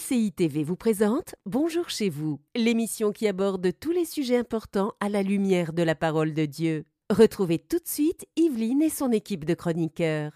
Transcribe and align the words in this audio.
MCI 0.00 0.32
TV 0.32 0.64
vous 0.64 0.76
présente 0.76 1.34
Bonjour 1.46 1.90
chez 1.90 2.08
vous, 2.08 2.40
l'émission 2.54 3.12
qui 3.12 3.26
aborde 3.26 3.70
tous 3.78 3.90
les 3.90 4.04
sujets 4.04 4.36
importants 4.36 4.92
à 5.00 5.08
la 5.08 5.22
lumière 5.22 5.72
de 5.72 5.82
la 5.82 5.94
parole 5.94 6.32
de 6.32 6.46
Dieu. 6.46 6.84
Retrouvez 7.10 7.58
tout 7.58 7.78
de 7.78 7.88
suite 7.88 8.26
Yveline 8.36 8.82
et 8.82 8.88
son 8.88 9.10
équipe 9.10 9.44
de 9.44 9.54
chroniqueurs. 9.54 10.32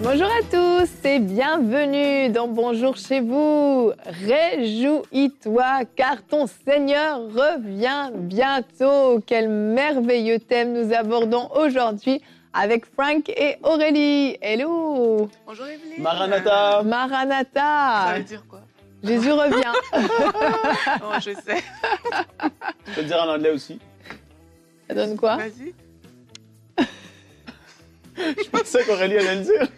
Bonjour 0.00 0.26
à 0.28 0.42
tous 0.48 0.88
et 1.08 1.18
bienvenue 1.18 2.28
dans 2.30 2.46
Bonjour 2.46 2.96
chez 2.96 3.20
vous. 3.20 3.92
Réjouis-toi 4.06 5.80
car 5.96 6.22
ton 6.22 6.46
Seigneur 6.46 7.18
revient 7.18 8.10
bientôt. 8.14 9.20
Quel 9.26 9.48
merveilleux 9.48 10.38
thème 10.38 10.72
nous 10.72 10.94
abordons 10.94 11.48
aujourd'hui 11.56 12.22
avec 12.52 12.86
Frank 12.86 13.28
et 13.28 13.56
Aurélie. 13.64 14.36
Hello 14.40 15.28
Bonjour 15.46 15.66
Evelyne. 15.66 16.00
Maranatha. 16.02 16.82
Maranatha. 16.84 18.06
Ça 18.06 18.14
veut 18.18 18.22
dire 18.22 18.44
quoi? 18.48 18.60
Jésus 19.02 19.32
revient. 19.32 19.72
Oh, 21.02 21.14
je 21.20 21.30
sais. 21.30 21.62
Je 22.86 22.94
peux 22.94 23.00
le 23.02 23.06
dire 23.06 23.22
en 23.22 23.34
anglais 23.34 23.50
aussi. 23.50 23.78
Ça 24.88 24.94
donne 24.94 25.16
quoi? 25.16 25.36
Vas-y. 25.36 25.74
Je 28.18 28.48
pensais 28.50 28.84
qu'Aurélie 28.84 29.18
allait 29.18 29.34
le 29.36 29.40
dire. 29.42 29.68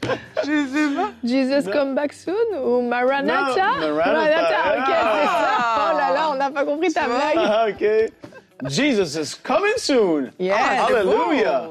Je 0.45 0.47
sais 0.47 0.95
pas. 0.97 1.11
Jesus 1.25 1.67
Non. 1.69 1.73
come 1.73 1.95
back 1.95 2.13
soon 2.13 2.33
ou 2.65 2.83
Maranatha? 2.83 3.67
Non, 3.81 3.95
Maranatha. 3.95 4.79
ok, 4.79 4.85
c'est 4.87 5.27
ça. 5.27 5.57
Ah. 5.59 5.93
Oh 5.93 5.97
là 5.99 6.15
là, 6.15 6.29
on 6.33 6.35
n'a 6.37 6.51
pas 6.51 6.65
compris 6.65 6.93
ta 6.93 7.07
blague. 7.07 7.37
Ah, 7.37 7.67
OK. 7.69 7.85
Jesus 8.69 9.19
is 9.19 9.35
coming 9.43 9.77
soon. 9.79 10.31
Yes. 10.39 10.55
Ah, 10.59 10.87
Hallelujah. 10.89 11.69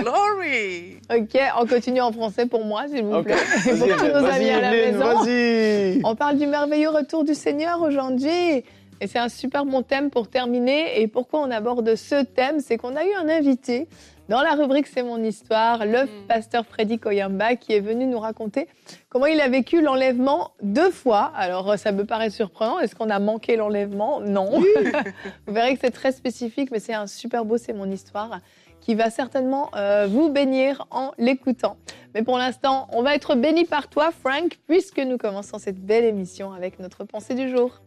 Glory. 0.00 0.96
Ok, 1.10 1.40
on 1.60 1.66
continue 1.66 2.00
en 2.00 2.12
français 2.12 2.46
pour 2.46 2.64
moi, 2.64 2.84
s'il 2.88 3.04
vous 3.04 3.22
plaît. 3.22 3.34
Et 3.66 3.70
pour 3.78 3.96
tous 3.96 4.06
nos 4.06 4.26
amis 4.26 4.50
à 4.50 4.60
la 4.60 4.70
maison. 4.70 4.98
vas-y. 5.22 6.00
On 6.04 6.14
parle 6.16 6.36
du 6.38 6.46
merveilleux 6.46 6.90
retour 6.90 7.24
du 7.24 7.34
Seigneur 7.34 7.80
aujourd'hui. 7.82 8.64
Et 9.00 9.06
c'est 9.06 9.18
un 9.18 9.28
super 9.28 9.64
bon 9.64 9.82
thème 9.82 10.10
pour 10.10 10.28
terminer. 10.28 11.00
Et 11.00 11.06
pourquoi 11.06 11.40
on 11.40 11.50
aborde 11.50 11.94
ce 11.94 12.24
thème 12.24 12.60
C'est 12.60 12.76
qu'on 12.76 12.96
a 12.96 13.04
eu 13.04 13.12
un 13.14 13.28
invité 13.28 13.86
dans 14.28 14.40
la 14.42 14.52
rubrique 14.54 14.86
C'est 14.86 15.02
mon 15.02 15.22
histoire, 15.22 15.84
le 15.86 16.04
Mm. 16.04 16.26
pasteur 16.28 16.66
Freddy 16.66 16.98
Koyamba, 16.98 17.56
qui 17.56 17.72
est 17.74 17.80
venu 17.80 18.06
nous 18.06 18.18
raconter 18.18 18.66
comment 19.08 19.26
il 19.26 19.40
a 19.40 19.48
vécu 19.48 19.80
l'enlèvement 19.82 20.50
deux 20.62 20.90
fois. 20.90 21.32
Alors, 21.36 21.78
ça 21.78 21.92
me 21.92 22.04
paraît 22.04 22.30
surprenant. 22.30 22.78
Est-ce 22.80 22.94
qu'on 22.94 23.10
a 23.10 23.18
manqué 23.18 23.56
l'enlèvement? 23.56 24.20
Non. 24.20 24.50
vous 25.46 25.52
verrez 25.54 25.74
que 25.74 25.80
c'est 25.82 25.90
très 25.90 26.12
spécifique, 26.12 26.70
mais 26.70 26.80
c'est 26.80 26.94
un 26.94 27.06
super 27.06 27.44
beau 27.44 27.56
C'est 27.56 27.72
mon 27.72 27.90
histoire 27.90 28.40
qui 28.80 28.94
va 28.94 29.10
certainement 29.10 29.70
euh, 29.74 30.06
vous 30.08 30.28
bénir 30.28 30.86
en 30.90 31.10
l'écoutant. 31.18 31.76
Mais 32.14 32.22
pour 32.22 32.38
l'instant, 32.38 32.86
on 32.92 33.02
va 33.02 33.14
être 33.14 33.34
béni 33.34 33.64
par 33.64 33.88
toi, 33.88 34.10
Frank, 34.12 34.58
puisque 34.68 34.98
nous 34.98 35.18
commençons 35.18 35.58
cette 35.58 35.80
belle 35.80 36.04
émission 36.04 36.52
avec 36.52 36.78
notre 36.78 37.04
pensée 37.04 37.34
du 37.34 37.48
jour. 37.48 37.80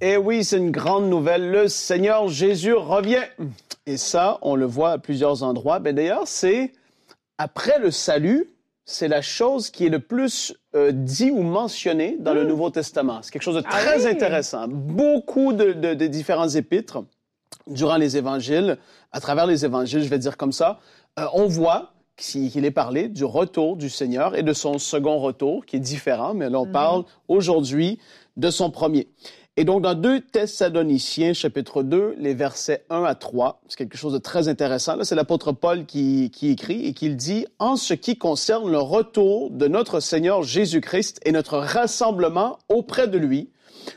Et 0.00 0.16
oui, 0.16 0.44
c'est 0.44 0.58
une 0.58 0.70
grande 0.70 1.08
nouvelle. 1.08 1.50
Le 1.50 1.68
Seigneur 1.68 2.28
Jésus 2.28 2.74
revient. 2.74 3.22
Et 3.86 3.96
ça, 3.96 4.38
on 4.42 4.54
le 4.56 4.66
voit 4.66 4.90
à 4.92 4.98
plusieurs 4.98 5.42
endroits. 5.42 5.78
Ben, 5.78 5.94
D'ailleurs, 5.94 6.26
c'est 6.26 6.72
après 7.38 7.78
le 7.78 7.90
salut, 7.90 8.46
c'est 8.84 9.08
la 9.08 9.22
chose 9.22 9.70
qui 9.70 9.86
est 9.86 9.90
le 9.90 10.00
plus 10.00 10.54
euh, 10.74 10.92
dit 10.92 11.30
ou 11.30 11.42
mentionné 11.42 12.16
dans 12.20 12.34
le 12.34 12.44
Nouveau 12.44 12.70
Testament. 12.70 13.20
C'est 13.22 13.30
quelque 13.32 13.42
chose 13.42 13.56
de 13.56 13.62
Ah 13.66 13.70
très 13.80 14.04
oui? 14.04 14.10
intéressant. 14.12 14.66
Beaucoup 14.68 15.52
de, 15.52 15.72
de- 15.72 15.94
de 15.94 16.06
différents 16.06 16.48
épîtres 16.48 17.02
durant 17.66 17.96
les 17.96 18.16
évangiles, 18.16 18.78
à 19.12 19.20
travers 19.20 19.46
les 19.46 19.64
évangiles, 19.64 20.02
je 20.02 20.08
vais 20.08 20.18
dire 20.18 20.36
comme 20.36 20.52
ça, 20.52 20.78
euh, 21.18 21.24
on 21.32 21.46
voit 21.46 21.92
qu'il 22.16 22.50
qu'il 22.50 22.64
est 22.64 22.70
parlé 22.70 23.08
du 23.08 23.24
retour 23.24 23.76
du 23.76 23.88
Seigneur 23.90 24.36
et 24.36 24.42
de 24.42 24.52
son 24.52 24.78
second 24.78 25.18
retour, 25.18 25.66
qui 25.66 25.76
est 25.76 25.80
différent, 25.80 26.32
mais 26.34 26.48
là, 26.48 26.60
on 26.60 26.66
parle 26.70 27.04
aujourd'hui 27.28 27.98
de 28.36 28.50
son 28.50 28.70
premier. 28.70 29.08
Et 29.58 29.64
donc, 29.64 29.80
dans 29.80 29.94
2 29.94 30.20
Thessaloniciens, 30.20 31.32
chapitre 31.32 31.82
2, 31.82 32.16
les 32.18 32.34
versets 32.34 32.84
1 32.90 33.04
à 33.04 33.14
3, 33.14 33.62
c'est 33.68 33.78
quelque 33.78 33.96
chose 33.96 34.12
de 34.12 34.18
très 34.18 34.48
intéressant. 34.48 34.96
Là, 34.96 35.04
c'est 35.04 35.14
l'apôtre 35.14 35.52
Paul 35.52 35.86
qui, 35.86 36.30
qui 36.30 36.50
écrit 36.50 36.84
et 36.84 36.92
qui 36.92 37.08
dit, 37.14 37.46
en 37.58 37.76
ce 37.76 37.94
qui 37.94 38.18
concerne 38.18 38.70
le 38.70 38.80
retour 38.80 39.50
de 39.50 39.66
notre 39.66 40.00
Seigneur 40.00 40.42
Jésus-Christ 40.42 41.20
et 41.24 41.32
notre 41.32 41.56
rassemblement 41.56 42.58
auprès 42.68 43.08
de 43.08 43.16
lui, 43.16 43.48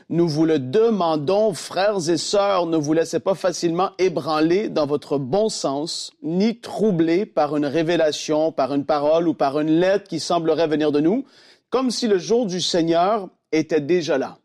nous 0.08 0.28
vous 0.28 0.46
le 0.46 0.58
demandons, 0.58 1.52
frères 1.52 2.08
et 2.08 2.16
sœurs, 2.16 2.64
ne 2.64 2.78
vous 2.78 2.94
laissez 2.94 3.20
pas 3.20 3.34
facilement 3.34 3.90
ébranler 3.98 4.70
dans 4.70 4.86
votre 4.86 5.18
bon 5.18 5.50
sens, 5.50 6.12
ni 6.22 6.58
troubler 6.58 7.26
par 7.26 7.54
une 7.54 7.66
révélation, 7.66 8.50
par 8.50 8.72
une 8.72 8.86
parole 8.86 9.28
ou 9.28 9.34
par 9.34 9.60
une 9.60 9.78
lettre 9.78 10.08
qui 10.08 10.20
semblerait 10.20 10.68
venir 10.68 10.90
de 10.90 11.00
nous, 11.00 11.26
comme 11.68 11.90
si 11.90 12.08
le 12.08 12.16
jour 12.16 12.46
du 12.46 12.62
Seigneur 12.62 13.28
était 13.52 13.82
déjà 13.82 14.16
là. 14.16 14.39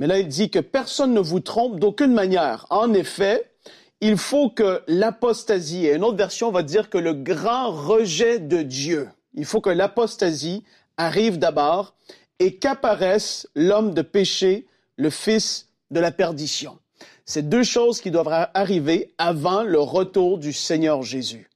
Mais 0.00 0.06
là, 0.06 0.18
il 0.18 0.28
dit 0.28 0.48
que 0.48 0.58
personne 0.58 1.12
ne 1.12 1.20
vous 1.20 1.40
trompe 1.40 1.78
d'aucune 1.78 2.14
manière. 2.14 2.66
En 2.70 2.94
effet, 2.94 3.52
il 4.00 4.16
faut 4.16 4.48
que 4.48 4.82
l'apostasie, 4.88 5.84
et 5.84 5.94
une 5.94 6.04
autre 6.04 6.16
version 6.16 6.50
va 6.50 6.62
dire 6.62 6.88
que 6.88 6.96
le 6.96 7.12
grand 7.12 7.70
rejet 7.70 8.38
de 8.38 8.62
Dieu, 8.62 9.10
il 9.34 9.44
faut 9.44 9.60
que 9.60 9.68
l'apostasie 9.68 10.64
arrive 10.96 11.38
d'abord 11.38 11.92
et 12.38 12.56
qu'apparaisse 12.56 13.46
l'homme 13.54 13.92
de 13.92 14.00
péché, 14.00 14.66
le 14.96 15.10
fils 15.10 15.68
de 15.90 16.00
la 16.00 16.12
perdition. 16.12 16.78
C'est 17.26 17.50
deux 17.50 17.62
choses 17.62 18.00
qui 18.00 18.10
doivent 18.10 18.48
arriver 18.54 19.12
avant 19.18 19.64
le 19.64 19.80
retour 19.80 20.38
du 20.38 20.54
Seigneur 20.54 21.02
Jésus. 21.02 21.50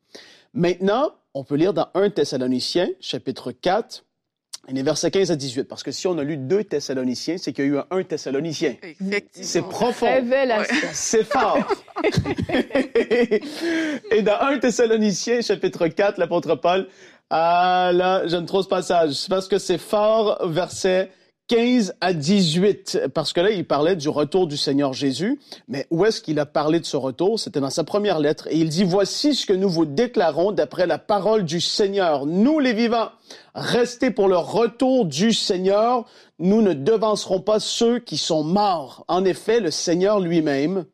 Maintenant, 0.52 1.14
on 1.32 1.44
peut 1.44 1.56
lire 1.56 1.72
dans 1.72 1.88
1 1.94 2.10
Thessaloniciens, 2.10 2.90
chapitre 3.00 3.52
4, 3.52 4.04
et 4.04 4.04
les 4.68 4.82
versets 4.82 5.10
15 5.10 5.30
à 5.30 5.36
18, 5.36 5.64
parce 5.64 5.82
que 5.82 5.90
si 5.90 6.06
on 6.06 6.16
a 6.18 6.24
lu 6.24 6.36
2 6.36 6.64
Thessaloniciens, 6.64 7.36
c'est 7.38 7.52
qu'il 7.52 7.64
y 7.64 7.68
a 7.68 7.70
eu 7.70 7.78
un 7.78 7.86
1 7.90 8.04
Thessalonicien. 8.04 8.76
Effectivement. 8.82 9.18
C'est 9.30 9.62
profond. 9.62 10.06
C'est 10.92 11.24
fort. 11.24 11.58
Et 14.10 14.22
dans 14.22 14.40
1 14.40 14.58
Thessaloniciens, 14.58 15.40
chapitre 15.42 15.88
4, 15.88 16.18
l'apôtre 16.18 16.54
Paul, 16.54 16.88
ah 17.30 17.90
là, 17.92 18.26
j'aime 18.26 18.46
trop 18.46 18.62
ce 18.62 18.68
passage. 18.68 19.12
C'est 19.12 19.28
parce 19.28 19.48
que 19.48 19.58
c'est 19.58 19.78
fort, 19.78 20.46
verset 20.48 21.10
15 21.48 21.96
à 22.00 22.14
18, 22.14 23.08
parce 23.12 23.34
que 23.34 23.40
là, 23.40 23.50
il 23.50 23.66
parlait 23.66 23.96
du 23.96 24.08
retour 24.08 24.46
du 24.46 24.56
Seigneur 24.56 24.94
Jésus. 24.94 25.38
Mais 25.68 25.86
où 25.90 26.06
est-ce 26.06 26.22
qu'il 26.22 26.38
a 26.38 26.46
parlé 26.46 26.80
de 26.80 26.86
ce 26.86 26.96
retour? 26.96 27.38
C'était 27.38 27.60
dans 27.60 27.68
sa 27.68 27.84
première 27.84 28.18
lettre. 28.18 28.46
Et 28.50 28.56
il 28.56 28.70
dit, 28.70 28.84
voici 28.84 29.34
ce 29.34 29.44
que 29.44 29.52
nous 29.52 29.68
vous 29.68 29.84
déclarons 29.84 30.52
d'après 30.52 30.86
la 30.86 30.98
parole 30.98 31.44
du 31.44 31.60
Seigneur. 31.60 32.24
Nous, 32.24 32.60
les 32.60 32.72
vivants, 32.72 33.10
restez 33.54 34.10
pour 34.10 34.28
le 34.28 34.38
retour 34.38 35.04
du 35.04 35.34
Seigneur. 35.34 36.06
Nous 36.38 36.62
ne 36.62 36.72
devancerons 36.72 37.40
pas 37.40 37.60
ceux 37.60 37.98
qui 37.98 38.16
sont 38.16 38.42
morts. 38.42 39.04
En 39.08 39.26
effet, 39.26 39.60
le 39.60 39.70
Seigneur 39.70 40.20
lui-même, 40.20 40.86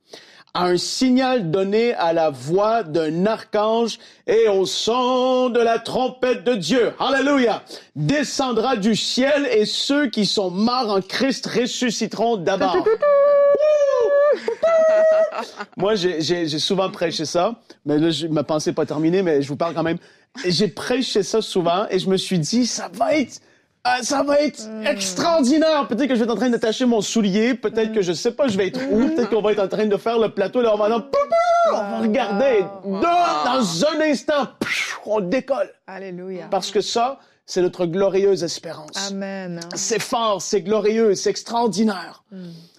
à 0.55 0.65
un 0.67 0.77
signal 0.77 1.51
donné 1.51 1.95
à 1.95 2.13
la 2.13 2.31
voix 2.31 2.83
d'un 2.83 3.27
archange 3.27 3.99
et 4.27 4.49
au 4.49 4.67
son 4.67 5.49
de 5.49 5.61
la 5.61 5.79
trompette 5.79 6.45
de 6.45 6.55
Dieu. 6.55 6.93
Alléluia! 6.99 7.63
Descendra 7.95 8.77
du 8.77 8.97
ciel 8.97 9.49
et 9.53 9.67
ceux 9.67 10.09
qui 10.09 10.27
sont 10.27 10.51
morts 10.51 10.91
en 10.91 11.01
Christ 11.01 11.47
ressusciteront 11.47 12.37
d'abord. 12.37 12.87
Moi, 15.77 15.95
j'ai- 15.95 16.49
souvent 16.59 16.91
prêché 16.91 17.25
ça, 17.25 17.55
mais 17.87 17.99
là, 17.99 18.11
je- 18.11 18.27
ma 18.27 18.45
pensée 18.45 18.71
n'est 18.71 18.75
pas 18.75 18.87
terminée, 18.87 19.23
mais 19.23 19.43
je 19.43 19.49
vous 19.49 19.57
parle 19.57 19.75
quand 19.75 19.83
même. 19.83 19.99
J'ai 20.45 20.69
prêché 20.69 21.23
ça 21.23 21.43
souvent 21.43 21.87
et 21.91 21.99
je 21.99 22.09
me 22.09 22.17
suis 22.17 22.39
dit, 22.39 22.67
ça 22.67 22.89
va 22.93 23.15
être, 23.17 23.41
euh, 23.87 24.03
ça 24.03 24.23
va 24.23 24.41
être 24.41 24.69
extraordinaire. 24.87 25.87
Peut-être 25.89 26.09
que 26.09 26.15
je 26.15 26.21
vais 26.21 26.25
être 26.25 26.31
en 26.33 26.37
train 26.37 26.51
d'attacher 26.51 26.85
mon 26.85 27.01
soulier, 27.01 27.55
peut-être 27.55 27.93
que 27.93 28.03
je 28.03 28.13
sais 28.13 28.33
pas, 28.33 28.47
je 28.49 28.57
vais 28.57 28.69
être 28.69 28.81
où, 28.91 29.09
peut-être 29.09 29.31
qu'on 29.31 29.41
va 29.43 29.53
être 29.53 29.63
en 29.63 29.69
train 29.69 29.87
de 29.87 29.97
faire 29.97 30.19
le 30.19 30.29
plateau, 30.29 30.61
là, 30.61 30.75
on 30.75 30.79
va, 30.79 30.89
dans- 30.89 31.05
on 31.69 31.73
va 31.77 31.99
regarder. 32.01 32.65
Là, 32.85 33.43
dans 33.45 33.85
un 33.87 34.01
instant, 34.03 34.49
on 35.07 35.21
décolle. 35.21 35.71
Alléluia. 35.87 36.47
Parce 36.51 36.71
que 36.71 36.81
ça, 36.81 37.19
c'est 37.47 37.63
notre 37.63 37.87
glorieuse 37.87 38.45
espérance. 38.45 39.11
Amen. 39.11 39.61
C'est 39.75 40.01
fort, 40.01 40.41
c'est 40.43 40.63
glorieux, 40.63 41.15
c'est 41.15 41.31
extraordinaire. 41.31 42.23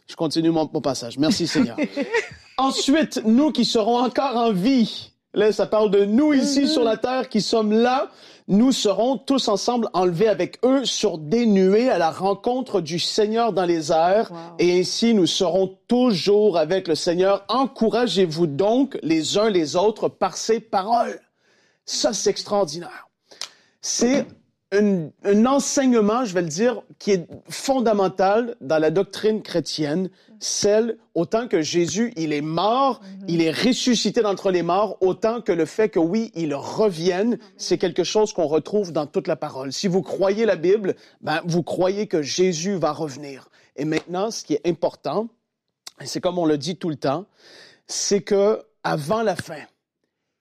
Je 0.07 0.15
continue 0.15 0.49
mon, 0.51 0.69
mon 0.73 0.81
passage. 0.81 1.17
Merci 1.17 1.47
Seigneur. 1.47 1.77
Ensuite, 2.57 3.21
nous 3.25 3.51
qui 3.51 3.65
serons 3.65 3.97
encore 3.99 4.35
en 4.37 4.51
vie, 4.51 5.10
là 5.33 5.51
ça 5.51 5.65
parle 5.65 5.91
de 5.91 6.05
nous 6.05 6.33
ici 6.33 6.67
sur 6.67 6.83
la 6.83 6.97
terre 6.97 7.29
qui 7.29 7.41
sommes 7.41 7.71
là, 7.71 8.09
nous 8.47 8.71
serons 8.71 9.17
tous 9.17 9.47
ensemble 9.47 9.87
enlevés 9.93 10.27
avec 10.27 10.59
eux 10.65 10.83
sur 10.83 11.17
des 11.17 11.45
nuées 11.45 11.89
à 11.89 11.97
la 11.97 12.11
rencontre 12.11 12.81
du 12.81 12.99
Seigneur 12.99 13.53
dans 13.53 13.65
les 13.65 13.91
airs, 13.91 14.29
Wow. 14.31 14.37
et 14.59 14.79
ainsi 14.79 15.13
nous 15.13 15.27
serons 15.27 15.77
toujours 15.87 16.57
avec 16.57 16.87
le 16.87 16.95
Seigneur. 16.95 17.45
Encouragez-vous 17.47 18.47
donc 18.47 18.97
les 19.03 19.37
uns 19.37 19.49
les 19.49 19.75
autres 19.75 20.09
par 20.09 20.35
ces 20.35 20.59
paroles. 20.59 21.21
Ça, 21.85 22.13
c'est 22.13 22.29
extraordinaire. 22.29 23.07
C'est 23.81 24.25
un, 24.71 25.45
enseignement, 25.45 26.23
je 26.23 26.33
vais 26.33 26.41
le 26.41 26.47
dire, 26.47 26.81
qui 26.97 27.11
est 27.11 27.27
fondamental 27.49 28.55
dans 28.61 28.77
la 28.77 28.89
doctrine 28.89 29.41
chrétienne, 29.41 30.09
celle 30.39 30.97
autant 31.13 31.47
que 31.47 31.61
Jésus, 31.61 32.13
il 32.15 32.33
est 32.33 32.41
mort, 32.41 33.01
il 33.27 33.41
est 33.41 33.51
ressuscité 33.51 34.21
d'entre 34.21 34.49
les 34.49 34.63
morts, 34.63 34.97
autant 35.01 35.41
que 35.41 35.51
le 35.51 35.65
fait 35.65 35.89
que 35.89 35.99
oui, 35.99 36.31
il 36.35 36.55
revienne, 36.55 37.37
c'est 37.57 37.77
quelque 37.77 38.03
chose 38.03 38.33
qu'on 38.33 38.47
retrouve 38.47 38.91
dans 38.91 39.05
toute 39.05 39.27
la 39.27 39.35
parole. 39.35 39.73
Si 39.73 39.87
vous 39.87 40.01
croyez 40.01 40.45
la 40.45 40.55
Bible, 40.55 40.95
ben, 41.21 41.41
vous 41.45 41.63
croyez 41.63 42.07
que 42.07 42.21
Jésus 42.21 42.75
va 42.75 42.91
revenir. 42.91 43.49
Et 43.75 43.85
maintenant, 43.85 44.31
ce 44.31 44.43
qui 44.43 44.53
est 44.53 44.67
important, 44.67 45.27
c'est 46.03 46.21
comme 46.21 46.39
on 46.39 46.45
le 46.45 46.57
dit 46.57 46.77
tout 46.77 46.89
le 46.89 46.95
temps, 46.95 47.25
c'est 47.87 48.21
que 48.21 48.63
avant 48.83 49.21
la 49.21 49.35
fin, 49.35 49.61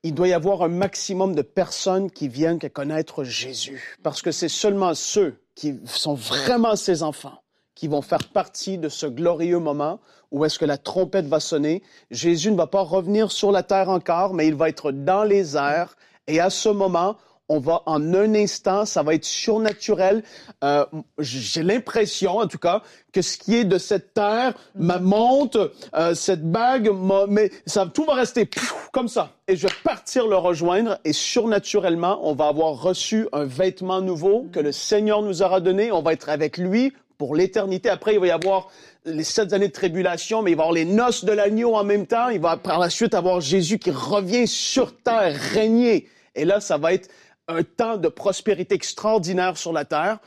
il 0.02 0.14
doit 0.14 0.28
y 0.28 0.32
avoir 0.32 0.62
un 0.62 0.68
maximum 0.68 1.34
de 1.34 1.42
personnes 1.42 2.10
qui 2.10 2.28
viennent 2.28 2.58
connaître 2.58 3.24
Jésus. 3.24 3.98
Parce 4.02 4.22
que 4.22 4.30
c'est 4.30 4.48
seulement 4.48 4.94
ceux 4.94 5.40
qui 5.54 5.78
sont 5.84 6.14
vraiment 6.14 6.76
ses 6.76 7.02
enfants 7.02 7.42
qui 7.74 7.88
vont 7.88 8.02
faire 8.02 8.28
partie 8.28 8.76
de 8.76 8.90
ce 8.90 9.06
glorieux 9.06 9.58
moment 9.58 10.00
où 10.30 10.44
est-ce 10.44 10.58
que 10.58 10.66
la 10.66 10.76
trompette 10.76 11.26
va 11.26 11.40
sonner. 11.40 11.82
Jésus 12.10 12.50
ne 12.50 12.56
va 12.56 12.66
pas 12.66 12.82
revenir 12.82 13.32
sur 13.32 13.50
la 13.50 13.62
terre 13.62 13.88
encore, 13.88 14.34
mais 14.34 14.46
il 14.46 14.54
va 14.54 14.68
être 14.68 14.92
dans 14.92 15.24
les 15.24 15.56
airs. 15.56 15.96
Et 16.26 16.40
à 16.40 16.50
ce 16.50 16.68
moment, 16.68 17.16
on 17.50 17.58
va 17.58 17.82
en 17.86 18.14
un 18.14 18.34
instant, 18.36 18.84
ça 18.86 19.02
va 19.02 19.12
être 19.12 19.24
surnaturel. 19.24 20.22
Euh, 20.62 20.86
J'ai 21.18 21.64
l'impression, 21.64 22.38
en 22.38 22.46
tout 22.46 22.58
cas, 22.58 22.82
que 23.12 23.22
ce 23.22 23.36
qui 23.36 23.56
est 23.56 23.64
de 23.64 23.76
cette 23.76 24.14
terre 24.14 24.54
ma 24.76 25.00
monte, 25.00 25.58
euh, 25.96 26.14
cette 26.14 26.48
bague, 26.48 26.90
mais 27.28 27.50
ça, 27.66 27.90
tout 27.92 28.04
va 28.04 28.14
rester 28.14 28.48
comme 28.92 29.08
ça. 29.08 29.32
Et 29.48 29.56
je 29.56 29.66
vais 29.66 29.74
partir 29.82 30.28
le 30.28 30.36
rejoindre 30.36 31.00
et 31.04 31.12
surnaturellement, 31.12 32.20
on 32.22 32.34
va 32.34 32.46
avoir 32.46 32.80
reçu 32.80 33.26
un 33.32 33.44
vêtement 33.44 34.00
nouveau 34.00 34.46
que 34.52 34.60
le 34.60 34.70
Seigneur 34.70 35.20
nous 35.22 35.42
aura 35.42 35.58
donné. 35.58 35.90
On 35.90 36.02
va 36.02 36.12
être 36.12 36.28
avec 36.28 36.56
lui 36.56 36.92
pour 37.18 37.34
l'éternité. 37.34 37.88
Après, 37.88 38.14
il 38.14 38.20
va 38.20 38.28
y 38.28 38.30
avoir 38.30 38.68
les 39.04 39.24
sept 39.24 39.52
années 39.52 39.66
de 39.66 39.72
tribulation, 39.72 40.40
mais 40.42 40.52
il 40.52 40.56
va 40.56 40.62
y 40.62 40.66
avoir 40.66 40.74
les 40.74 40.84
noces 40.84 41.24
de 41.24 41.32
l'agneau 41.32 41.74
en 41.74 41.82
même 41.82 42.06
temps. 42.06 42.28
Il 42.28 42.40
va 42.40 42.56
par 42.56 42.78
la 42.78 42.90
suite 42.90 43.12
avoir 43.12 43.40
Jésus 43.40 43.80
qui 43.80 43.90
revient 43.90 44.46
sur 44.46 44.96
terre, 44.96 45.34
régner. 45.52 46.06
Et 46.36 46.44
là, 46.44 46.60
ça 46.60 46.78
va 46.78 46.92
être 46.92 47.10
un 47.50 47.62
temps 47.62 47.96
de 47.96 48.08
prospérité 48.08 48.74
extraordinaire 48.74 49.56
sur 49.56 49.72
la 49.72 49.84
terre. 49.84 50.18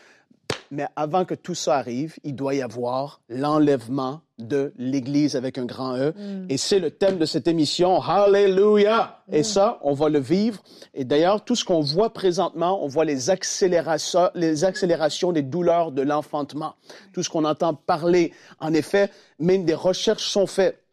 Mais 0.71 0.87
avant 0.95 1.23
que 1.23 1.35
tout 1.35 1.55
ça 1.55 1.77
arrive, 1.77 2.15
il 2.23 2.35
doit 2.35 2.55
y 2.55 2.61
avoir 2.61 3.21
l'enlèvement 3.29 4.21
de 4.39 4.73
l'Église 4.77 5.35
avec 5.35 5.57
un 5.57 5.65
grand 5.65 5.95
E. 5.97 6.13
Mm. 6.17 6.47
Et 6.49 6.57
c'est 6.57 6.79
le 6.79 6.89
thème 6.89 7.17
de 7.17 7.25
cette 7.25 7.47
émission. 7.47 8.01
Hallelujah! 8.01 9.19
Et 9.31 9.41
mm. 9.41 9.43
ça, 9.43 9.79
on 9.83 9.93
va 9.93 10.09
le 10.09 10.19
vivre. 10.19 10.61
Et 10.93 11.05
d'ailleurs, 11.05 11.43
tout 11.43 11.55
ce 11.55 11.63
qu'on 11.63 11.81
voit 11.81 12.11
présentement, 12.11 12.83
on 12.83 12.87
voit 12.87 13.05
les 13.05 13.29
accélérations, 13.29 14.29
les 14.33 14.63
accélérations 14.63 15.31
des 15.31 15.43
douleurs 15.43 15.91
de 15.91 16.01
l'enfantement. 16.01 16.73
Tout 17.13 17.23
ce 17.23 17.29
qu'on 17.29 17.45
entend 17.45 17.75
parler. 17.75 18.33
En 18.59 18.73
effet, 18.73 19.11
même 19.39 19.65
des 19.65 19.75
recherches 19.75 20.27
sont 20.27 20.47
faites 20.47 20.83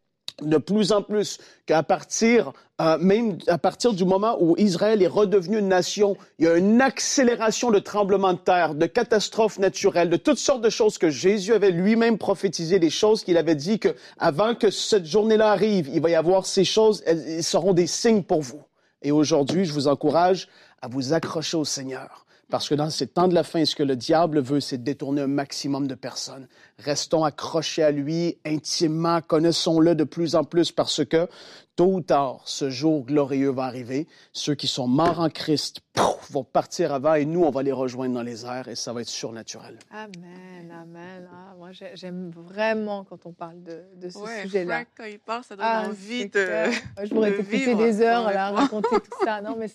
de 0.42 0.58
plus 0.58 0.92
en 0.92 1.02
plus 1.02 1.38
qu'à 1.66 1.82
partir, 1.82 2.52
euh, 2.80 2.96
même 2.98 3.36
à 3.46 3.58
partir 3.58 3.92
du 3.92 4.06
moment 4.06 4.38
où 4.40 4.56
Israël 4.56 5.02
est 5.02 5.06
redevenu 5.06 5.58
une 5.58 5.68
nation, 5.68 6.16
il 6.38 6.46
y 6.46 6.48
a 6.48 6.56
une 6.56 6.80
accélération 6.80 7.70
de 7.70 7.78
tremblements 7.78 8.32
de 8.32 8.38
terre, 8.38 8.74
de 8.74 8.86
catastrophes 8.86 9.58
naturelles, 9.58 10.08
de 10.08 10.16
toutes 10.16 10.38
sortes 10.38 10.62
de 10.62 10.70
choses 10.70 10.96
que 10.96 11.10
Jésus 11.10 11.52
avait 11.52 11.72
lui-même 11.72 12.16
prophétisé, 12.16 12.78
des 12.78 12.88
choses 12.88 13.22
qu'il 13.22 13.36
avait 13.36 13.54
dit 13.54 13.78
que 13.78 13.94
avant 14.18 14.54
que 14.54 14.70
cette 14.70 15.04
journée-là 15.04 15.50
arrive, 15.50 15.90
il 15.92 16.00
va 16.00 16.08
y 16.08 16.14
avoir 16.14 16.46
ces 16.46 16.64
choses, 16.64 17.02
elles 17.04 17.44
seront 17.44 17.74
des 17.74 17.86
signes 17.86 18.22
pour 18.22 18.40
vous. 18.40 18.62
Et 19.02 19.12
aujourd'hui, 19.12 19.66
je 19.66 19.74
vous 19.74 19.86
encourage 19.86 20.48
à 20.80 20.88
vous 20.88 21.12
accrocher 21.12 21.58
au 21.58 21.66
Seigneur. 21.66 22.24
Parce 22.50 22.68
que 22.68 22.74
dans 22.74 22.90
ces 22.90 23.06
temps 23.06 23.28
de 23.28 23.34
la 23.34 23.44
fin, 23.44 23.64
ce 23.64 23.76
que 23.76 23.82
le 23.82 23.94
diable 23.94 24.40
veut, 24.40 24.60
c'est 24.60 24.82
détourner 24.82 25.22
un 25.22 25.28
maximum 25.28 25.86
de 25.86 25.94
personnes. 25.94 26.48
Restons 26.78 27.22
accrochés 27.22 27.84
à 27.84 27.92
lui 27.92 28.38
intimement, 28.44 29.20
connaissons-le 29.20 29.94
de 29.94 30.04
plus 30.04 30.34
en 30.34 30.42
plus 30.42 30.72
parce 30.72 31.04
que 31.04 31.28
tôt 31.76 31.94
ou 31.94 32.00
tard, 32.00 32.42
ce 32.44 32.68
jour 32.68 33.04
glorieux 33.04 33.50
va 33.50 33.64
arriver. 33.64 34.08
Ceux 34.32 34.54
qui 34.54 34.66
sont 34.66 34.88
morts 34.88 35.20
en 35.20 35.30
Christ 35.30 35.80
pouf, 35.92 36.30
vont 36.32 36.42
partir 36.44 36.92
avant 36.92 37.14
et 37.14 37.24
nous, 37.24 37.42
on 37.42 37.50
va 37.50 37.62
les 37.62 37.72
rejoindre 37.72 38.14
dans 38.14 38.22
les 38.22 38.44
airs 38.44 38.68
et 38.68 38.74
ça 38.74 38.92
va 38.92 39.02
être 39.02 39.08
surnaturel. 39.08 39.78
Amen, 39.92 40.72
amen. 40.72 41.28
Ah, 41.32 41.54
moi, 41.56 41.70
j'aime 41.94 42.30
vraiment 42.30 43.04
quand 43.04 43.26
on 43.26 43.32
parle 43.32 43.62
de, 43.62 43.84
de 43.94 44.10
ce 44.10 44.18
sujet-là. 44.42 44.84
quand 44.96 45.04
il 45.04 45.20
parle, 45.20 45.44
ça 45.44 45.54
donne 45.54 45.64
ah, 45.68 45.86
envie 45.88 46.28
de. 46.28 46.48
Je 47.04 47.08
pourrais 47.10 47.36
t'écouter 47.36 47.74
des 47.76 48.00
heures 48.02 48.26
à 48.26 48.50
raconter 48.50 48.96
tout 48.96 49.24
ça. 49.24 49.40
Non, 49.40 49.56
mais 49.56 49.68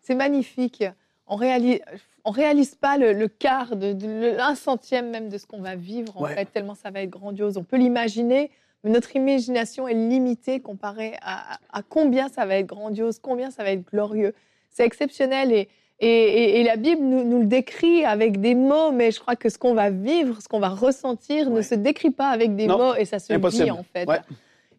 c'est 0.00 0.14
magnifique 0.14 0.84
on 1.26 1.36
réalise, 1.36 1.80
on 2.24 2.30
réalise 2.30 2.74
pas 2.74 2.98
le, 2.98 3.28
quart, 3.28 3.76
de, 3.76 4.36
l'un 4.36 4.54
centième 4.54 5.10
même 5.10 5.28
de 5.28 5.38
ce 5.38 5.46
qu'on 5.46 5.60
va 5.60 5.76
vivre, 5.76 6.20
en 6.20 6.26
fait, 6.26 6.46
tellement 6.46 6.74
ça 6.74 6.90
va 6.90 7.02
être 7.02 7.10
grandiose. 7.10 7.56
On 7.56 7.64
peut 7.64 7.76
l'imaginer, 7.76 8.50
mais 8.82 8.90
notre 8.90 9.14
imagination 9.16 9.88
est 9.88 9.94
limitée 9.94 10.60
comparée 10.60 11.14
à, 11.22 11.58
combien 11.88 12.28
ça 12.28 12.46
va 12.46 12.56
être 12.56 12.66
grandiose, 12.66 13.18
combien 13.18 13.50
ça 13.50 13.62
va 13.62 13.70
être 13.70 13.84
glorieux. 13.84 14.34
C'est 14.70 14.84
exceptionnel 14.84 15.52
et, 15.52 15.68
et, 16.00 16.64
la 16.64 16.76
Bible 16.76 17.02
nous, 17.02 17.40
le 17.40 17.46
décrit 17.46 18.04
avec 18.04 18.40
des 18.40 18.54
mots, 18.54 18.90
mais 18.90 19.10
je 19.10 19.20
crois 19.20 19.36
que 19.36 19.48
ce 19.48 19.58
qu'on 19.58 19.74
va 19.74 19.90
vivre, 19.90 20.42
ce 20.42 20.48
qu'on 20.48 20.58
va 20.58 20.68
ressentir, 20.68 21.48
ne 21.50 21.62
se 21.62 21.74
décrit 21.74 22.10
pas 22.10 22.28
avec 22.28 22.56
des 22.56 22.66
mots 22.66 22.94
et 22.94 23.04
ça 23.04 23.18
se 23.18 23.32
vit 23.32 23.70
en 23.70 23.84
fait. 23.84 24.08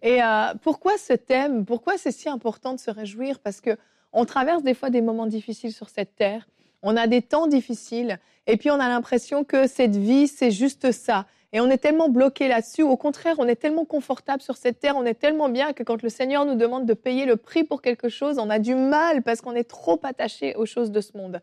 Et 0.01 0.21
euh, 0.21 0.53
pourquoi 0.61 0.97
ce 0.97 1.13
thème 1.13 1.65
Pourquoi 1.65 1.97
c'est 1.97 2.11
si 2.11 2.29
important 2.29 2.73
de 2.73 2.79
se 2.79 2.91
réjouir? 2.91 3.39
Parce 3.39 3.59
que 3.59 3.75
on 4.15 4.25
traverse 4.25 4.63
des 4.63 4.73
fois 4.73 4.89
des 4.89 5.01
moments 5.01 5.27
difficiles 5.27 5.73
sur 5.73 5.89
cette 5.89 6.15
terre. 6.15 6.47
On 6.81 6.97
a 6.97 7.05
des 7.05 7.21
temps 7.21 7.47
difficiles. 7.47 8.17
Et 8.47 8.57
puis, 8.57 8.71
on 8.71 8.79
a 8.79 8.87
l'impression 8.87 9.43
que 9.43 9.67
cette 9.67 9.95
vie, 9.95 10.27
c'est 10.27 10.51
juste 10.51 10.91
ça. 10.91 11.25
Et 11.51 11.59
on 11.59 11.69
est 11.69 11.77
tellement 11.77 12.09
bloqué 12.09 12.47
là-dessus. 12.47 12.81
Au 12.81 12.97
contraire, 12.97 13.35
on 13.39 13.47
est 13.47 13.55
tellement 13.55 13.85
confortable 13.85 14.41
sur 14.41 14.57
cette 14.57 14.79
terre, 14.79 14.95
on 14.97 15.05
est 15.05 15.13
tellement 15.13 15.49
bien 15.49 15.73
que 15.73 15.83
quand 15.83 16.01
le 16.01 16.09
Seigneur 16.09 16.45
nous 16.45 16.55
demande 16.55 16.85
de 16.85 16.93
payer 16.93 17.25
le 17.25 17.35
prix 17.35 17.63
pour 17.63 17.81
quelque 17.81 18.09
chose, 18.09 18.39
on 18.39 18.49
a 18.49 18.59
du 18.59 18.75
mal 18.75 19.21
parce 19.21 19.41
qu'on 19.41 19.53
est 19.53 19.63
trop 19.63 19.99
attaché 20.03 20.55
aux 20.55 20.65
choses 20.65 20.91
de 20.91 21.01
ce 21.01 21.17
monde. 21.17 21.41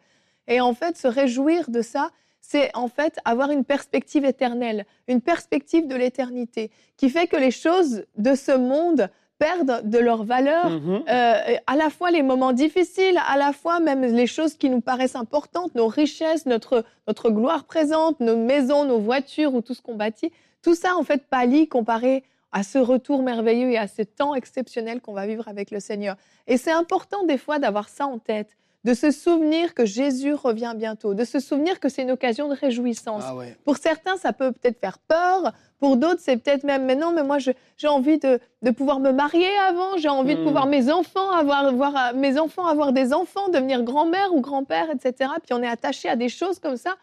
Et 0.48 0.60
en 0.60 0.74
fait, 0.74 0.96
se 0.96 1.08
réjouir 1.08 1.70
de 1.70 1.82
ça, 1.82 2.10
c'est 2.40 2.70
en 2.74 2.88
fait 2.88 3.18
avoir 3.24 3.50
une 3.50 3.64
perspective 3.64 4.24
éternelle, 4.24 4.84
une 5.08 5.20
perspective 5.20 5.86
de 5.86 5.94
l'éternité, 5.94 6.70
qui 6.96 7.08
fait 7.08 7.26
que 7.26 7.36
les 7.36 7.50
choses 7.50 8.04
de 8.16 8.34
ce 8.34 8.52
monde 8.52 9.08
perdent 9.42 9.88
de 9.88 9.98
leur 9.98 10.22
valeur, 10.22 10.70
mhm. 10.70 11.02
euh, 11.08 11.56
à 11.66 11.76
la 11.76 11.90
fois 11.90 12.12
les 12.12 12.22
moments 12.22 12.52
difficiles, 12.52 13.18
à 13.26 13.36
la 13.36 13.52
fois 13.52 13.80
même 13.80 14.02
les 14.02 14.28
choses 14.28 14.54
qui 14.54 14.70
nous 14.70 14.80
paraissent 14.80 15.16
importantes, 15.16 15.74
nos 15.74 15.88
richesses, 15.88 16.46
notre, 16.46 16.84
notre 17.08 17.28
gloire 17.30 17.64
présente, 17.64 18.20
nos 18.20 18.36
maisons, 18.36 18.84
nos 18.84 19.00
voitures 19.00 19.52
ou 19.54 19.60
tout 19.60 19.74
ce 19.74 19.82
qu'on 19.82 19.96
bâtit. 19.96 20.30
Tout 20.62 20.76
ça, 20.76 20.96
en 20.96 21.02
fait, 21.02 21.26
pâlit 21.28 21.66
comparé 21.66 22.22
à 22.52 22.62
ce 22.62 22.78
retour 22.78 23.22
merveilleux 23.24 23.70
et 23.70 23.78
à 23.78 23.88
ce 23.88 24.02
temps 24.02 24.36
exceptionnel 24.36 25.00
qu'on 25.00 25.12
va 25.12 25.26
vivre 25.26 25.48
avec 25.48 25.72
le 25.72 25.80
Seigneur. 25.80 26.14
Et 26.46 26.56
c'est 26.56 26.70
important 26.70 27.24
des 27.24 27.38
fois 27.38 27.58
d'avoir 27.58 27.88
ça 27.88 28.06
en 28.06 28.18
tête 28.18 28.56
de 28.84 28.94
se 28.94 29.10
souvenir 29.12 29.74
que 29.74 29.84
Jésus 29.84 30.34
revient 30.34 30.74
bientôt, 30.76 31.14
de 31.14 31.24
se 31.24 31.38
souvenir 31.38 31.78
que 31.78 31.88
c'est 31.88 32.02
une 32.02 32.10
occasion 32.10 32.48
de 32.48 32.54
réjouissance. 32.54 33.22
Ah 33.24 33.34
pour 33.64 33.76
certains, 33.76 34.16
ça 34.16 34.32
peut 34.32 34.50
peut-être 34.50 34.80
faire 34.80 34.98
peur, 34.98 35.52
pour 35.78 35.96
d'autres, 35.96 36.20
c'est 36.20 36.36
peut-être 36.36 36.64
même, 36.64 36.84
mais 36.84 36.96
non, 36.96 37.12
mais 37.12 37.22
moi, 37.22 37.38
j'ai 37.38 37.88
envie 37.88 38.18
de, 38.18 38.40
pouvoir 38.70 39.00
me 39.00 39.12
marier 39.12 39.50
avant, 39.68 39.96
j'ai 39.98 40.08
envie 40.08 40.34
de 40.34 40.40
hmm. 40.40 40.44
pouvoir 40.44 40.66
mes 40.66 40.90
enfants 40.90 41.30
avoir, 41.30 41.72
voir, 41.72 42.14
mes 42.14 42.38
enfants 42.38 42.66
avoir 42.66 42.92
des 42.92 43.12
enfants, 43.12 43.48
devenir 43.48 43.82
grand-mère 43.82 44.34
ou 44.34 44.40
grand-père, 44.40 44.90
etc. 44.90 45.30
Puis 45.42 45.54
on 45.54 45.62
est 45.62 45.68
attaché 45.68 46.08
à 46.08 46.16
des 46.16 46.28
choses 46.28 46.58
comme 46.58 46.76
ça, 46.76 46.96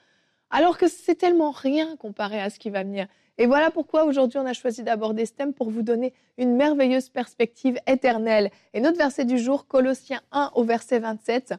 alors 0.49 0.77
que 0.77 0.87
c'est 0.87 1.15
tellement 1.15 1.51
rien 1.51 1.95
comparé 1.97 2.41
à 2.41 2.49
ce 2.49 2.59
qui 2.59 2.69
va 2.69 2.83
venir. 2.83 3.07
Et 3.39 3.47
voilà 3.47 3.71
pourquoi 3.71 4.03
aujourd'hui 4.03 4.37
on 4.37 4.45
a 4.45 4.53
choisi 4.53 4.83
d'aborder 4.83 5.25
ce 5.25 5.31
thème 5.31 5.53
pour 5.53 5.69
vous 5.71 5.81
donner 5.81 6.13
une 6.37 6.55
merveilleuse 6.55 7.07
perspective 7.09 7.79
éternelle. 7.87 8.51
Et 8.73 8.81
notre 8.81 8.97
verset 8.97 9.23
du 9.23 9.39
jour, 9.39 9.65
Colossiens 9.65 10.21
1 10.33 10.51
au 10.55 10.63
verset 10.65 10.99
27, 10.99 11.53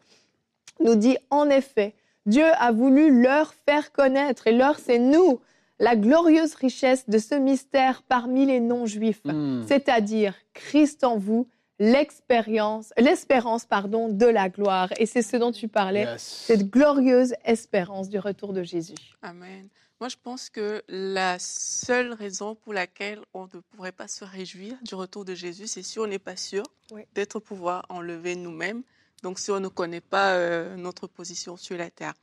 nous 0.81 0.95
dit 0.95 1.17
en 1.31 1.49
effet, 1.49 1.95
Dieu 2.27 2.45
a 2.59 2.71
voulu 2.71 3.23
leur 3.23 3.55
faire 3.67 3.93
connaître, 3.93 4.47
et 4.47 4.53
leur 4.53 4.79
c'est 4.79 4.99
nous, 4.99 5.41
la 5.79 5.97
glorieuse 5.97 6.55
richesse 6.55 7.09
de 7.09 7.17
ce 7.17 7.35
mystère 7.35 8.03
parmi 8.03 8.45
les 8.45 8.61
non-juifs, 8.61 9.25
hmm. 9.25 9.63
c'est-à-dire 9.67 10.35
Christ 10.53 11.03
en 11.03 11.17
vous, 11.17 11.49
l'expérience, 11.79 12.93
l'espérance 12.99 13.65
pardon 13.65 14.11
de 14.11 14.27
la 14.27 14.51
gloire. 14.51 14.91
Et 14.99 15.07
c'est 15.07 15.23
ce 15.23 15.39
dont 15.39 15.51
tu 15.51 15.67
parlais, 15.67 16.07
cette 16.19 16.69
glorieuse 16.69 17.33
espérance 17.47 18.11
du 18.11 18.19
retour 18.19 18.53
de 18.53 18.63
Jésus. 18.63 19.17
Amen. 19.23 19.69
Moi, 20.01 20.09
je 20.09 20.17
pense 20.23 20.49
que 20.49 20.83
la 20.89 21.39
seule 21.39 22.15
raison 22.15 22.55
pour 22.55 22.73
laquelle 22.73 23.21
on 23.35 23.45
ne 23.45 23.61
pourrait 23.61 23.93
pas 23.93 24.09
se 24.09 24.25
réjouir 24.25 24.75
du 24.83 24.95
retour 24.95 25.27
de 25.27 25.35
Jésus, 25.35 25.67
c'est 25.67 25.83
si 25.83 25.99
on 25.99 26.07
n'est 26.07 26.19
pas 26.19 26.37
sûr 26.37 26.63
d'être 27.15 27.39
pouvoir 27.39 27.85
enlever 27.91 28.35
nous-mêmes. 28.35 28.83
Donc, 29.23 29.39
si 29.39 29.51
on 29.51 29.61
ne 29.61 29.69
connaît 29.69 30.01
pas 30.01 30.33
euh, 30.33 30.75
notre 30.77 31.07
position 31.07 31.59
sur 31.59 31.77
la 31.77 31.91
terre. 31.91 32.15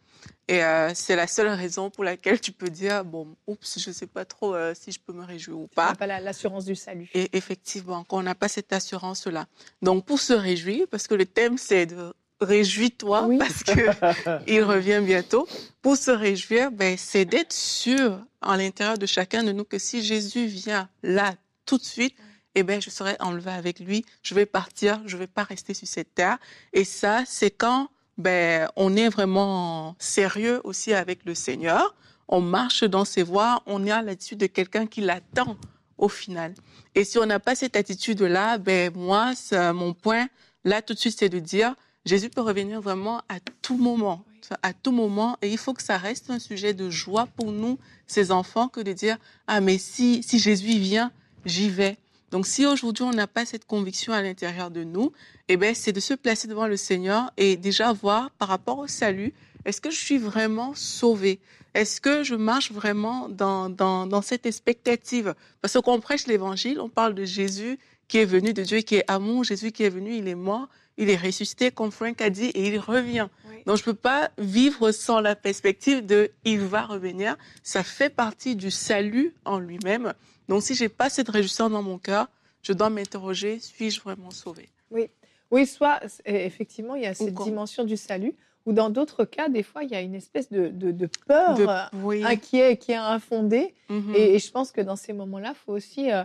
Et 0.48 0.64
euh, 0.64 0.92
c'est 0.96 1.16
la 1.16 1.28
seule 1.28 1.50
raison 1.50 1.92
pour 1.92 2.04
laquelle 2.04 2.42
tu 2.42 2.52
peux 2.52 2.72
dire, 2.72 3.06
bon, 3.06 3.36
oups, 3.46 3.78
je 3.80 3.90
ne 3.92 3.94
sais 3.94 4.08
pas 4.08 4.26
trop 4.26 4.56
euh, 4.56 4.74
si 4.74 4.92
je 4.92 5.00
peux 5.00 5.14
me 5.14 5.24
réjouir 5.24 5.60
ou 5.60 5.68
pas. 5.68 5.92
On 5.92 5.96
pas 5.96 6.08
l'assurance 6.08 6.66
du 6.66 6.74
salut. 6.74 7.12
Et 7.14 7.30
effectivement, 7.38 8.04
qu'on 8.04 8.24
n'a 8.24 8.34
pas 8.34 8.48
cette 8.48 8.74
assurance-là. 8.74 9.46
Donc, 9.84 10.08
pour 10.08 10.20
se 10.20 10.34
réjouir, 10.34 10.88
parce 10.90 11.06
que 11.06 11.14
le 11.14 11.28
thème, 11.28 11.60
c'est 11.60 11.86
de 11.86 12.12
réjouis-toi 12.42 13.30
parce 13.40 13.64
que 13.64 14.42
il 14.48 14.64
revient 14.64 15.02
bientôt. 15.04 15.48
Pour 15.82 15.98
se 15.98 16.12
réjouir, 16.12 16.72
ben, 16.72 16.96
c'est 16.98 17.26
d'être 17.26 17.54
sûr 17.54 18.20
à 18.42 18.58
l'intérieur 18.58 18.98
de 18.98 19.06
chacun 19.06 19.44
de 19.44 19.52
nous 19.52 19.64
que 19.64 19.80
si 19.80 20.02
Jésus 20.02 20.46
vient 20.46 20.90
là 21.04 21.34
tout 21.66 21.78
de 21.78 21.84
suite, 21.84 22.16
eh 22.56 22.64
ben, 22.64 22.82
je 22.82 22.90
serai 22.90 23.16
enlevé 23.20 23.52
avec 23.52 23.80
lui. 23.80 24.06
Je 24.24 24.34
vais 24.34 24.46
partir. 24.46 25.02
Je 25.06 25.18
vais 25.18 25.28
pas 25.28 25.44
rester 25.44 25.74
sur 25.74 25.88
cette 25.88 26.16
terre. 26.16 26.38
Et 26.74 26.86
ça, 26.86 27.24
c'est 27.26 27.52
quand, 27.52 27.90
ben, 28.18 28.68
on 28.76 28.96
est 28.96 29.10
vraiment 29.10 29.96
sérieux 30.00 30.62
aussi 30.64 30.94
avec 30.94 31.26
le 31.26 31.36
Seigneur. 31.36 31.96
On 32.28 32.42
marche 32.42 32.84
dans 32.84 33.06
ses 33.06 33.24
voies. 33.24 33.62
On 33.68 33.86
est 33.86 33.92
à 33.92 34.02
l'attitude 34.02 34.40
de 34.40 34.48
quelqu'un 34.48 34.88
qui 34.88 35.02
l'attend 35.02 35.58
au 35.98 36.10
final. 36.10 36.54
Et 36.96 37.04
si 37.04 37.18
on 37.18 37.26
n'a 37.26 37.40
pas 37.40 37.56
cette 37.56 37.76
attitude-là, 37.76 38.58
ben, 38.58 38.92
moi, 38.96 39.34
mon 39.74 39.94
point, 39.94 40.28
là, 40.64 40.82
tout 40.82 40.94
de 40.94 41.00
suite, 41.00 41.18
c'est 41.18 41.30
de 41.30 41.40
dire, 41.40 41.76
Jésus 42.08 42.30
peut 42.30 42.42
revenir 42.42 42.82
vraiment 42.82 43.22
à 43.30 43.40
tout 43.62 43.78
moment, 43.78 44.24
à 44.64 44.74
tout 44.74 44.92
moment, 44.92 45.38
et 45.42 45.52
il 45.52 45.58
faut 45.58 45.74
que 45.74 45.84
ça 45.84 45.98
reste 45.98 46.30
un 46.30 46.40
sujet 46.40 46.74
de 46.74 46.90
joie 46.90 47.28
pour 47.36 47.52
nous, 47.52 47.78
ces 48.08 48.32
enfants, 48.32 48.68
que 48.68 48.80
de 48.80 48.94
dire, 48.94 49.18
ah, 49.48 49.62
mais 49.62 49.78
si, 49.78 50.24
si 50.24 50.40
Jésus 50.40 50.80
vient, 50.80 51.12
j'y 51.46 51.70
vais. 51.70 51.98
Donc, 52.32 52.46
si 52.46 52.66
aujourd'hui 52.66 53.04
on 53.04 53.12
n'a 53.12 53.28
pas 53.28 53.46
cette 53.46 53.66
conviction 53.66 54.14
à 54.14 54.22
l'intérieur 54.22 54.70
de 54.70 54.84
nous, 54.84 55.12
eh 55.48 55.58
ben, 55.58 55.74
c'est 55.74 55.94
de 55.94 56.00
se 56.00 56.14
placer 56.14 56.48
devant 56.48 56.68
le 56.68 56.76
Seigneur 56.78 57.32
et 57.38 57.56
déjà 57.56 57.94
voir 57.94 58.32
par 58.32 58.50
rapport 58.50 58.80
au 58.80 58.88
salut, 58.88 59.34
est-ce 59.66 59.82
que 59.82 59.92
je 59.92 60.00
suis 60.00 60.18
vraiment 60.18 60.74
sauvé 60.76 61.40
Est-ce 61.74 62.00
que 62.00 62.24
je 62.24 62.36
marche 62.36 62.72
vraiment 62.72 63.30
dans, 63.30 63.70
dans, 63.70 64.08
dans 64.08 64.22
cette 64.22 64.46
expectative? 64.46 65.36
Parce 65.62 65.80
qu'on 65.82 66.00
prêche 66.00 66.28
l'évangile, 66.28 66.80
on 66.80 66.90
parle 66.90 67.14
de 67.14 67.26
Jésus 67.26 67.78
qui 68.08 68.18
est 68.20 68.26
venu, 68.26 68.54
de 68.54 68.64
Dieu 68.64 68.80
qui 68.80 68.96
est 68.96 69.04
amour, 69.10 69.44
Jésus 69.44 69.72
qui 69.72 69.84
est 69.84 69.90
venu, 69.90 70.16
il 70.16 70.28
est 70.28 70.36
mort, 70.36 70.70
il 70.98 71.10
est 71.10 71.16
ressuscité, 71.16 71.72
comme 71.72 71.92
Frank 71.92 72.20
a 72.22 72.30
dit, 72.30 72.48
et 72.48 72.68
il 72.68 72.80
revient. 72.80 73.28
Donc, 73.66 73.78
je 73.78 73.84
peux 73.84 73.94
pas 73.94 74.32
vivre 74.38 74.92
sans 74.92 75.20
la 75.20 75.36
perspective 75.36 76.06
de 76.06 76.32
il 76.46 76.60
va 76.60 76.84
revenir. 76.84 77.38
Ça 77.64 77.84
fait 77.84 78.10
partie 78.10 78.56
du 78.56 78.72
salut 78.72 79.34
en 79.46 79.60
lui-même. 79.60 80.14
Donc, 80.48 80.64
si 80.64 80.74
j'ai 80.74 80.90
pas 80.90 81.10
cette 81.10 81.30
réjouissance 81.30 81.72
dans 81.72 81.84
mon 81.84 81.98
cœur, 81.98 82.28
je 82.64 82.74
dois 82.74 82.90
m'interroger, 82.90 83.60
suis-je 83.60 84.02
vraiment 84.02 84.32
sauvé? 84.32 84.70
Oui. 84.92 85.10
Oui, 85.52 85.66
soit 85.66 86.02
effectivement, 86.26 86.96
il 86.96 87.04
y 87.04 87.06
a 87.06 87.14
cette 87.14 87.34
dimension 87.36 87.86
du 87.86 87.96
salut, 87.96 88.34
ou 88.66 88.74
dans 88.74 88.90
d'autres 88.90 89.24
cas, 89.24 89.48
des 89.48 89.64
fois, 89.64 89.84
il 89.84 89.90
y 89.90 89.96
a 89.96 90.02
une 90.02 90.16
espèce 90.16 90.52
de, 90.52 90.68
de, 90.68 91.10
peur 91.26 91.58
euh, 91.58 92.24
inquiet, 92.26 92.76
qui 92.76 92.92
est 92.92 92.96
infondée. 92.96 93.74
Mhm. 93.90 94.14
et, 94.14 94.40
je 94.40 94.52
pense 94.52 94.74
que 94.74 94.82
dans 94.82 94.98
ces 94.98 95.14
moments-là, 95.14 95.54
il 95.56 95.66
faut 95.66 95.72
aussi 95.72 96.12
euh, 96.12 96.24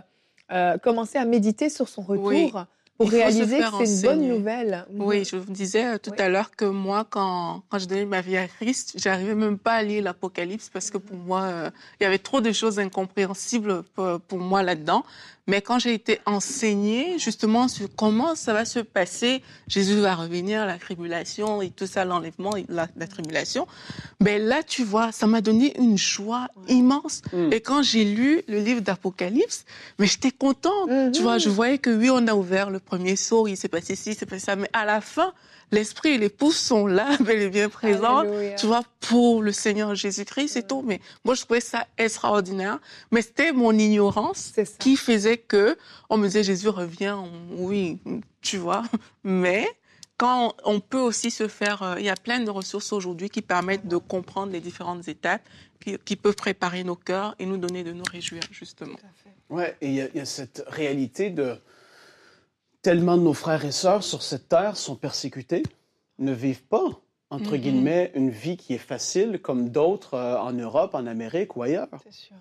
euh, 0.51 0.77
commencer 0.77 1.17
à 1.17 1.23
méditer 1.23 1.69
sur 1.69 1.87
son 1.87 2.01
retour 2.01 2.65
pour 3.03 3.11
réaliser 3.11 3.59
que 3.59 3.85
c'est 3.85 3.95
une 3.95 4.01
bonne 4.01 4.27
nouvelle. 4.27 4.85
Oui, 4.91 5.25
je 5.25 5.35
vous 5.35 5.51
disais 5.51 5.85
euh, 5.85 5.97
tout 5.97 6.13
à 6.17 6.29
l'heure 6.29 6.51
que 6.51 6.65
moi, 6.65 7.05
quand, 7.09 7.63
quand 7.69 7.79
je 7.79 7.85
donnais 7.85 8.05
ma 8.05 8.21
vie 8.21 8.37
à 8.37 8.47
Christ, 8.47 8.93
j'arrivais 8.97 9.35
même 9.35 9.57
pas 9.57 9.73
à 9.73 9.83
lire 9.83 10.03
l'Apocalypse 10.03 10.69
parce 10.69 10.89
que 10.89 10.97
pour 10.97 11.17
moi, 11.17 11.41
euh, 11.43 11.69
il 11.99 12.03
y 12.03 12.07
avait 12.07 12.19
trop 12.19 12.41
de 12.41 12.51
choses 12.51 12.79
incompréhensibles 12.79 13.83
pour, 13.93 14.19
pour 14.21 14.39
moi 14.39 14.63
là-dedans. 14.63 15.03
Mais 15.47 15.61
quand 15.61 15.77
j'ai 15.77 15.93
été 15.93 16.19
enseignée 16.25 17.19
justement 17.19 17.67
sur 17.67 17.87
comment 17.95 18.33
ça 18.35 18.53
va 18.53 18.63
se 18.63 18.79
passer, 18.79 19.41
Jésus 19.67 19.99
va 19.99 20.15
revenir, 20.15 20.65
la 20.65 20.77
tribulation 20.77 21.61
et 21.61 21.69
tout 21.69 21.87
ça, 21.87 22.05
l'enlèvement, 22.05 22.51
la, 22.69 22.87
la 22.95 23.07
tribulation, 23.07 23.67
ben 24.21 24.41
là, 24.41 24.63
tu 24.63 24.83
vois, 24.83 25.11
ça 25.11 25.27
m'a 25.27 25.41
donné 25.41 25.77
une 25.79 25.97
joie 25.97 26.47
immense. 26.69 27.21
Mm. 27.33 27.51
Et 27.51 27.61
quand 27.61 27.83
j'ai 27.83 28.05
lu 28.05 28.41
le 28.47 28.59
livre 28.59 28.81
d'Apocalypse, 28.81 29.65
mais 29.99 30.07
j'étais 30.07 30.31
contente. 30.31 30.89
Tu 31.13 31.21
vois, 31.21 31.37
je 31.37 31.49
voyais 31.49 31.77
que 31.77 31.89
oui, 31.89 32.09
on 32.09 32.27
a 32.27 32.33
ouvert 32.33 32.69
le 32.69 32.79
premier 32.79 33.15
saut, 33.15 33.47
il 33.47 33.57
s'est 33.57 33.67
passé 33.67 33.95
ci, 33.95 34.11
il 34.11 34.15
s'est 34.15 34.25
passé 34.25 34.45
ça, 34.45 34.55
mais 34.55 34.69
à 34.73 34.85
la 34.85 35.01
fin, 35.01 35.33
l'esprit 35.73 36.11
et 36.11 36.17
l'épouse 36.17 36.55
sont 36.55 36.87
là, 36.87 37.17
bel 37.19 37.41
et 37.41 37.49
bien 37.49 37.69
présents, 37.69 38.23
tu 38.57 38.65
vois, 38.65 38.83
pour 39.01 39.41
le 39.41 39.51
Seigneur 39.51 39.95
Jésus-Christ, 39.95 40.49
c'est 40.49 40.67
tout. 40.67 40.83
Mais 40.85 41.01
moi, 41.25 41.35
je 41.35 41.41
trouvais 41.43 41.59
ça 41.59 41.87
extraordinaire. 41.97 42.79
Mais 43.11 43.21
c'était 43.21 43.51
mon 43.51 43.77
ignorance 43.77 44.53
qui 44.79 44.95
faisait 44.95 45.32
que 45.37 45.77
on 46.09 46.17
me 46.17 46.27
disait 46.27 46.43
Jésus 46.43 46.69
revient, 46.69 47.17
oui, 47.51 47.99
tu 48.41 48.57
vois. 48.57 48.83
Mais 49.23 49.67
quand 50.17 50.55
on 50.63 50.79
peut 50.79 50.99
aussi 50.99 51.31
se 51.31 51.47
faire, 51.47 51.83
euh, 51.83 51.99
il 51.99 52.05
y 52.05 52.09
a 52.09 52.15
plein 52.15 52.39
de 52.39 52.49
ressources 52.49 52.93
aujourd'hui 52.93 53.29
qui 53.29 53.41
permettent 53.41 53.87
de 53.87 53.97
comprendre 53.97 54.51
les 54.51 54.59
différentes 54.59 55.07
étapes, 55.07 55.41
qui, 56.05 56.15
peuvent 56.15 56.35
préparer 56.35 56.83
nos 56.85 56.95
cœurs 56.95 57.35
et 57.39 57.45
nous 57.45 57.57
donner 57.57 57.83
de 57.83 57.91
nous 57.91 58.05
réjouir, 58.09 58.41
justement. 58.51 58.95
Ouais, 59.49 59.75
et 59.81 59.87
il 59.89 59.95
y, 60.15 60.19
a 60.19 60.25
cette 60.25 60.63
réalité 60.67 61.29
de 61.29 61.57
tellement 62.81 63.17
de 63.17 63.23
nos 63.23 63.33
frères 63.33 63.65
et 63.65 63.73
sœurs 63.73 64.03
sur 64.03 64.21
cette 64.21 64.47
terre 64.47 64.77
sont 64.77 64.95
persécutés, 64.95 65.63
ne 66.19 66.31
vivent 66.31 66.63
pas, 66.63 67.01
entre 67.29 67.57
guillemets, 67.57 68.11
une 68.15 68.29
vie 68.29 68.55
qui 68.55 68.73
est 68.73 68.77
facile 68.77 69.39
comme 69.41 69.69
d'autres 69.69 70.13
euh, 70.13 70.37
en 70.37 70.53
Europe, 70.53 70.93
en 70.93 71.05
Amérique 71.05 71.57
ou 71.57 71.63
ailleurs. 71.63 71.89
Sûr. 72.09 72.37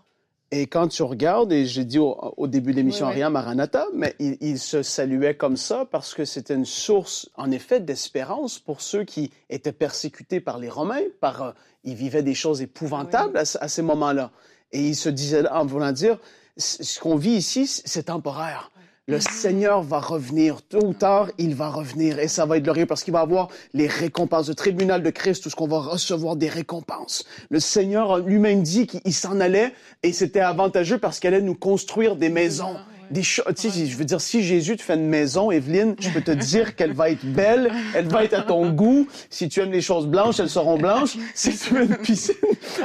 Et 0.55 0.67
quand 0.67 0.87
tu 0.89 1.03
regardes, 1.03 1.51
et 1.51 1.65
j'ai 1.65 1.87
dit 1.87 1.99
au, 1.99 2.47
début 2.47 2.73
de 2.73 2.77
l'émission 2.77 3.09
rien 3.09 3.31
Maranatha, 3.31 3.87
mais 3.95 4.15
il, 4.19 4.59
se 4.59 4.83
saluait 4.83 5.35
comme 5.35 5.57
ça 5.57 5.87
parce 5.91 6.13
que 6.13 6.27
c'était 6.27 6.55
une 6.55 6.67
source, 6.67 7.31
en 7.37 7.51
effet, 7.51 7.81
d'espérance 7.81 8.59
pour 8.59 8.83
ceux 8.83 9.05
qui 9.05 9.31
étaient 9.49 9.73
persécutés 9.73 10.41
par 10.41 10.59
les 10.59 10.69
Romains. 10.69 11.01
Par, 11.21 11.43
euh, 11.43 11.53
ils 11.85 11.95
vivaient 11.95 12.23
des 12.23 12.35
choses 12.35 12.61
épouvantables 12.61 13.39
à, 13.39 13.45
à, 13.61 13.69
ces 13.69 13.81
moments-là. 13.81 14.31
Et 14.73 14.89
il 14.89 14.95
se 14.95 15.09
disait, 15.09 15.49
en 15.49 15.65
voulant 15.65 15.91
dire, 15.91 16.19
ce 16.59 17.01
qu'on 17.01 17.17
vit 17.17 17.31
ici, 17.31 17.67
c'est 17.67 18.05
temporaire. 18.05 18.72
Le 19.09 19.19
Seigneur 19.19 19.83
va 19.83 19.99
revenir. 19.99 20.63
Tôt 20.63 20.85
ou 20.85 20.95
tard, 20.95 21.29
il 21.37 21.57
va 21.57 21.71
revenir. 21.71 22.21
Et 22.21 22.29
ça 22.29 22.47
va 22.47 22.57
être 22.57 22.63
glorieux 22.63 22.87
parce 22.87 23.03
qu'il 23.03 23.13
va 23.13 23.19
avoir 23.19 23.49
les 23.75 23.89
récompenses. 23.89 24.49
Le 24.49 24.55
tribunal 24.55 25.03
de 25.03 25.11
Christ, 25.11 25.43
tout 25.43 25.51
ce 25.51 25.57
qu'on 25.57 25.67
va 25.67 25.81
recevoir 25.81 26.37
des 26.37 26.49
récompenses. 26.49 27.25
Le 27.51 27.59
Seigneur 27.59 28.19
lui-même 28.19 28.63
dit 28.63 28.87
qu'il 28.87 29.13
s'en 29.13 29.41
allait 29.41 29.75
et 30.05 30.13
c'était 30.13 30.39
avantageux 30.39 30.99
parce 30.99 31.19
qu'il 31.19 31.35
allait 31.35 31.43
nous 31.43 31.57
construire 31.57 32.15
des 32.15 32.29
maisons 32.29 32.77
des 33.11 33.23
sais, 33.23 33.87
je 33.87 33.97
veux 33.97 34.05
dire, 34.05 34.21
si 34.21 34.43
Jésus 34.43 34.77
te 34.77 34.83
fait 34.83 34.95
une 34.95 35.07
maison, 35.07 35.51
Evelyne, 35.51 35.95
je 35.99 36.09
peux 36.11 36.21
te 36.21 36.31
dire 36.31 36.77
qu'elle 36.77 36.93
va 36.93 37.11
être 37.11 37.25
belle, 37.25 37.73
elle 37.95 38.09
va 38.09 38.25
être 38.25 38.35
à 38.35 38.43
ton 38.43 38.71
goût. 38.73 39.07
Si 39.31 39.49
tu 39.49 39.61
aimes 39.61 39.73
les 39.73 39.81
choses 39.81 40.07
blanches, 40.07 40.41
elles 40.41 40.51
seront 40.51 40.79
blanches. 40.79 41.17
Si 41.35 41.57
tu 41.57 41.75
veux 41.75 41.85
une 41.85 41.97
piscine. 41.97 42.35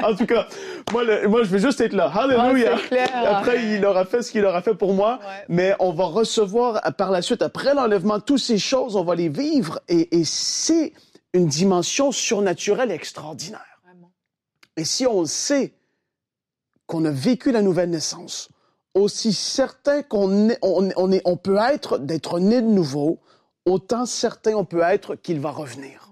En 0.03 0.15
tout 0.15 0.25
cas, 0.25 0.47
moi, 0.91 1.03
moi 1.27 1.43
je 1.43 1.49
veux 1.49 1.59
juste 1.59 1.81
être 1.81 1.93
là. 1.93 2.11
Hallelujah. 2.13 2.77
après, 3.25 3.75
il 3.75 3.85
aura 3.85 4.05
fait 4.05 4.21
ce 4.21 4.31
qu'il 4.31 4.45
aura 4.45 4.61
fait 4.61 4.73
pour 4.73 4.93
moi. 4.93 5.19
Mais 5.49 5.75
on 5.79 5.91
va 5.91 6.05
recevoir 6.05 6.81
par 6.97 7.11
la 7.11 7.21
suite, 7.21 7.41
après 7.41 7.73
l'enlèvement, 7.73 8.19
toutes 8.19 8.39
ces 8.39 8.57
choses, 8.57 8.95
on 8.95 9.03
va 9.03 9.15
les 9.15 9.29
vivre. 9.29 9.79
Et, 9.87 10.17
et 10.17 10.23
c'est 10.23 10.93
une 11.33 11.47
dimension 11.47 12.11
surnaturelle 12.11 12.91
extraordinaire. 12.91 13.61
Et 14.75 14.85
si 14.85 15.05
on 15.05 15.25
sait 15.25 15.73
qu'on 16.85 17.03
a 17.05 17.11
vécu 17.11 17.51
la 17.51 17.61
nouvelle 17.61 17.89
naissance, 17.89 18.49
aussi 18.93 19.33
certain 19.33 20.01
qu'on 20.01 20.49
on, 20.61 20.89
on, 20.95 21.11
est, 21.11 21.21
on 21.25 21.37
peut 21.37 21.57
être 21.57 21.97
d'être 21.97 22.39
né 22.39 22.61
de 22.61 22.67
nouveau, 22.67 23.19
autant 23.65 24.05
certain 24.05 24.53
on 24.55 24.65
peut 24.65 24.81
être 24.81 25.15
qu'il 25.15 25.39
va 25.39 25.51
revenir. 25.51 26.11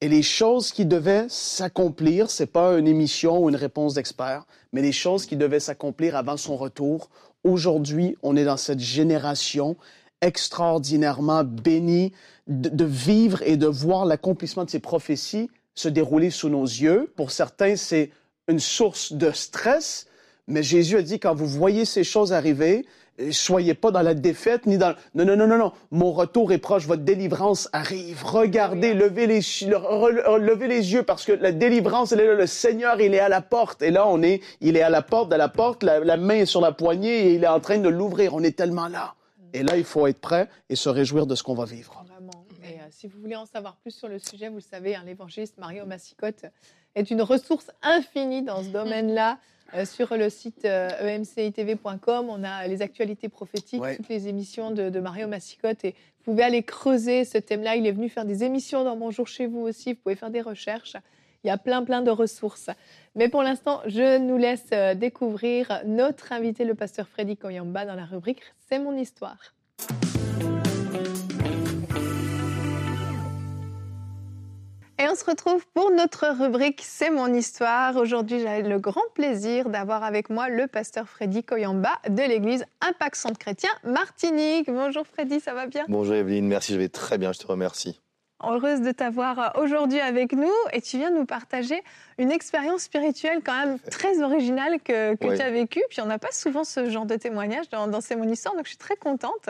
Et 0.00 0.08
les 0.08 0.22
choses 0.22 0.72
qui 0.72 0.84
devaient 0.84 1.26
s'accomplir, 1.28 2.30
c'est 2.30 2.46
pas 2.46 2.76
une 2.78 2.88
émission 2.88 3.38
ou 3.38 3.48
une 3.48 3.56
réponse 3.56 3.94
d'expert, 3.94 4.46
mais 4.72 4.82
les 4.82 4.92
choses 4.92 5.26
qui 5.26 5.36
devaient 5.36 5.60
s'accomplir 5.60 6.16
avant 6.16 6.36
son 6.36 6.56
retour. 6.56 7.08
Aujourd'hui, 7.44 8.16
on 8.22 8.36
est 8.36 8.44
dans 8.44 8.56
cette 8.56 8.80
génération 8.80 9.76
extraordinairement 10.20 11.44
bénie 11.44 12.12
de, 12.48 12.68
de 12.68 12.84
vivre 12.84 13.42
et 13.42 13.56
de 13.56 13.66
voir 13.66 14.04
l'accomplissement 14.04 14.64
de 14.64 14.70
ces 14.70 14.80
prophéties 14.80 15.48
se 15.74 15.88
dérouler 15.88 16.30
sous 16.30 16.48
nos 16.48 16.64
yeux. 16.64 17.12
Pour 17.16 17.30
certains, 17.30 17.76
c'est 17.76 18.10
une 18.48 18.60
source 18.60 19.12
de 19.12 19.30
stress, 19.30 20.06
mais 20.48 20.62
Jésus 20.62 20.96
a 20.96 21.02
dit, 21.02 21.20
quand 21.20 21.34
vous 21.34 21.46
voyez 21.46 21.84
ces 21.84 22.04
choses 22.04 22.32
arriver, 22.32 22.84
soyez 23.30 23.74
pas 23.74 23.90
dans 23.90 24.02
la 24.02 24.14
défaite 24.14 24.66
ni 24.66 24.78
dans... 24.78 24.94
Non, 25.14 25.24
non, 25.24 25.36
non, 25.36 25.46
non, 25.46 25.58
non. 25.58 25.72
Mon 25.90 26.12
retour 26.12 26.52
est 26.52 26.58
proche, 26.58 26.86
votre 26.86 27.02
délivrance 27.02 27.68
arrive. 27.72 28.24
Regardez, 28.24 28.94
levez 28.94 29.26
les, 29.26 29.40
levez 29.40 30.68
les 30.68 30.92
yeux 30.92 31.02
parce 31.02 31.24
que 31.24 31.32
la 31.32 31.52
délivrance, 31.52 32.12
elle 32.12 32.20
est 32.20 32.26
là. 32.26 32.34
Le 32.34 32.46
Seigneur, 32.46 33.00
il 33.00 33.14
est 33.14 33.20
à 33.20 33.28
la 33.28 33.40
porte. 33.40 33.82
Et 33.82 33.90
là, 33.90 34.08
on 34.08 34.22
est, 34.22 34.40
il 34.60 34.76
est 34.76 34.82
à 34.82 34.90
la 34.90 35.02
porte, 35.02 35.32
à 35.32 35.36
la 35.36 35.48
porte, 35.48 35.82
la, 35.82 36.16
main 36.16 36.36
est 36.36 36.46
sur 36.46 36.60
la 36.60 36.72
poignée 36.72 37.26
et 37.28 37.34
il 37.34 37.44
est 37.44 37.48
en 37.48 37.60
train 37.60 37.78
de 37.78 37.88
l'ouvrir. 37.88 38.34
On 38.34 38.42
est 38.42 38.56
tellement 38.56 38.88
là. 38.88 39.14
Et 39.54 39.62
là, 39.62 39.76
il 39.76 39.84
faut 39.84 40.06
être 40.06 40.20
prêt 40.20 40.48
et 40.70 40.76
se 40.76 40.88
réjouir 40.88 41.26
de 41.26 41.34
ce 41.34 41.42
qu'on 41.42 41.54
va 41.54 41.66
vivre. 41.66 42.02
Vraiment. 42.08 42.46
Et 42.64 42.80
euh, 42.80 42.84
si 42.90 43.06
vous 43.06 43.20
voulez 43.20 43.36
en 43.36 43.44
savoir 43.44 43.76
plus 43.76 43.90
sur 43.90 44.08
le 44.08 44.18
sujet, 44.18 44.48
vous 44.48 44.56
le 44.56 44.60
savez, 44.62 44.96
hein, 44.96 45.02
l'évangéliste 45.04 45.58
Mario 45.58 45.84
Massicotte 45.84 46.46
est 46.94 47.10
une 47.10 47.20
ressource 47.20 47.70
infinie 47.82 48.42
dans 48.42 48.62
ce 48.62 48.68
domaine-là. 48.68 49.38
Euh, 49.74 49.84
sur 49.84 50.16
le 50.16 50.28
site 50.28 50.66
emcitv.com, 50.66 52.26
on 52.28 52.44
a 52.44 52.66
les 52.66 52.82
actualités 52.82 53.28
prophétiques, 53.28 53.82
toutes 53.96 54.08
les 54.08 54.28
émissions 54.28 54.70
de, 54.70 55.00
Mario 55.00 55.28
Massicotte. 55.28 55.84
Et 55.84 55.94
vous 56.18 56.32
pouvez 56.32 56.42
aller 56.42 56.62
creuser 56.62 57.24
ce 57.24 57.38
thème-là. 57.38 57.76
Il 57.76 57.86
est 57.86 57.92
venu 57.92 58.08
faire 58.08 58.24
des 58.24 58.44
émissions 58.44 58.84
dans 58.84 58.96
Bonjour 58.96 59.26
chez 59.26 59.46
vous 59.46 59.60
aussi. 59.60 59.94
Vous 59.94 60.00
pouvez 60.02 60.16
faire 60.16 60.30
des 60.30 60.42
recherches. 60.42 60.96
Il 61.44 61.48
y 61.48 61.50
a 61.50 61.58
plein, 61.58 61.82
plein 61.82 62.02
de 62.02 62.10
ressources. 62.10 62.70
Mais 63.16 63.28
pour 63.28 63.42
l'instant, 63.42 63.80
je 63.86 64.18
nous 64.18 64.36
laisse 64.36 64.66
euh, 64.72 64.94
découvrir 64.94 65.82
notre 65.84 66.32
invité, 66.32 66.64
le 66.64 66.74
pasteur 66.74 67.08
Freddy 67.08 67.36
Koyamba, 67.36 67.84
dans 67.84 67.96
la 67.96 68.04
rubrique 68.04 68.42
C'est 68.68 68.78
mon 68.78 68.96
histoire. 68.96 69.54
On 75.12 75.14
se 75.14 75.24
retrouve 75.24 75.66
pour 75.74 75.90
notre 75.90 76.26
rubrique 76.42 76.80
C'est 76.82 77.10
mon 77.10 77.32
histoire. 77.34 77.96
Aujourd'hui, 77.96 78.40
j'ai 78.40 78.62
le 78.62 78.78
grand 78.78 79.02
plaisir 79.14 79.68
d'avoir 79.68 80.04
avec 80.04 80.30
moi 80.30 80.48
le 80.48 80.66
pasteur 80.66 81.06
Freddy 81.06 81.44
Koyamba 81.44 81.98
de 82.08 82.22
l'église 82.22 82.64
Impact 82.80 83.16
Centre 83.16 83.38
Chrétien 83.38 83.70
Martinique. 83.84 84.68
Bonjour 84.68 85.06
Freddy, 85.06 85.40
ça 85.40 85.52
va 85.52 85.66
bien? 85.66 85.84
Bonjour 85.88 86.14
Evelyne, 86.14 86.46
merci, 86.46 86.72
je 86.72 86.78
vais 86.78 86.88
très 86.88 87.18
bien, 87.18 87.32
je 87.32 87.40
te 87.40 87.46
remercie 87.46 88.01
heureuse 88.44 88.80
de 88.80 88.92
t'avoir 88.92 89.52
aujourd'hui 89.60 90.00
avec 90.00 90.32
nous 90.32 90.52
et 90.72 90.80
tu 90.80 90.98
viens 90.98 91.10
nous 91.10 91.24
partager 91.24 91.82
une 92.18 92.30
expérience 92.30 92.82
spirituelle 92.82 93.40
quand 93.44 93.58
même 93.58 93.78
très 93.78 94.22
originale 94.22 94.80
que, 94.80 95.14
tu 95.14 95.40
as 95.40 95.50
vécue. 95.50 95.82
Puis 95.90 96.00
on 96.00 96.06
n'a 96.06 96.18
pas 96.18 96.32
souvent 96.32 96.64
ce 96.64 96.90
genre 96.90 97.06
de 97.06 97.16
témoignage 97.16 97.68
dans, 97.70 97.86
dans 97.86 98.00
C'est 98.00 98.16
mon 98.16 98.28
histoire, 98.28 98.54
donc 98.54 98.64
je 98.64 98.70
suis 98.70 98.78
très 98.78 98.96
contente. 98.96 99.48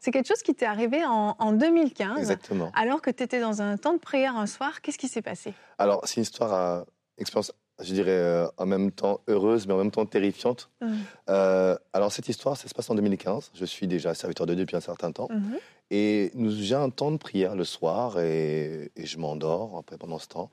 C'est 0.00 0.10
quelque 0.10 0.28
chose 0.28 0.42
qui 0.42 0.54
t'est 0.54 0.66
arrivé 0.66 1.04
en, 1.04 1.36
en 1.38 1.52
2015. 1.52 2.18
Exactement. 2.18 2.70
Alors 2.74 3.02
que 3.02 3.10
tu 3.10 3.22
étais 3.22 3.40
dans 3.40 3.62
un 3.62 3.76
temps 3.76 3.94
de 3.94 3.98
prière 3.98 4.36
un 4.36 4.46
soir. 4.46 4.80
Qu'est-ce 4.80 4.98
qui 4.98 5.08
s'est 5.08 5.22
passé? 5.22 5.54
Alors, 5.78 6.00
c'est 6.04 6.16
une 6.16 6.22
histoire, 6.22 6.52
à 6.52 6.84
expérience 7.18 7.52
je 7.80 7.92
dirais, 7.92 8.10
euh, 8.10 8.46
en 8.56 8.66
même 8.66 8.92
temps 8.92 9.20
heureuse, 9.26 9.66
mais 9.66 9.74
en 9.74 9.78
même 9.78 9.90
temps 9.90 10.06
terrifiante. 10.06 10.70
Mmh. 10.80 10.92
Euh, 11.28 11.76
alors, 11.92 12.12
cette 12.12 12.28
histoire, 12.28 12.56
ça 12.56 12.68
se 12.68 12.74
passe 12.74 12.88
en 12.90 12.94
2015. 12.94 13.50
Je 13.54 13.64
suis 13.64 13.86
déjà 13.86 14.14
serviteur 14.14 14.46
de 14.46 14.54
Dieu 14.54 14.64
depuis 14.64 14.76
un 14.76 14.80
certain 14.80 15.10
temps. 15.10 15.28
Mmh. 15.30 15.54
Et 15.90 16.32
j'ai 16.34 16.74
un 16.74 16.90
temps 16.90 17.10
de 17.10 17.16
prière 17.16 17.54
le 17.54 17.64
soir 17.64 18.18
et, 18.20 18.90
je 18.96 19.18
m'endors 19.18 19.76
après 19.78 19.98
pendant 19.98 20.18
ce 20.18 20.28
temps. 20.28 20.50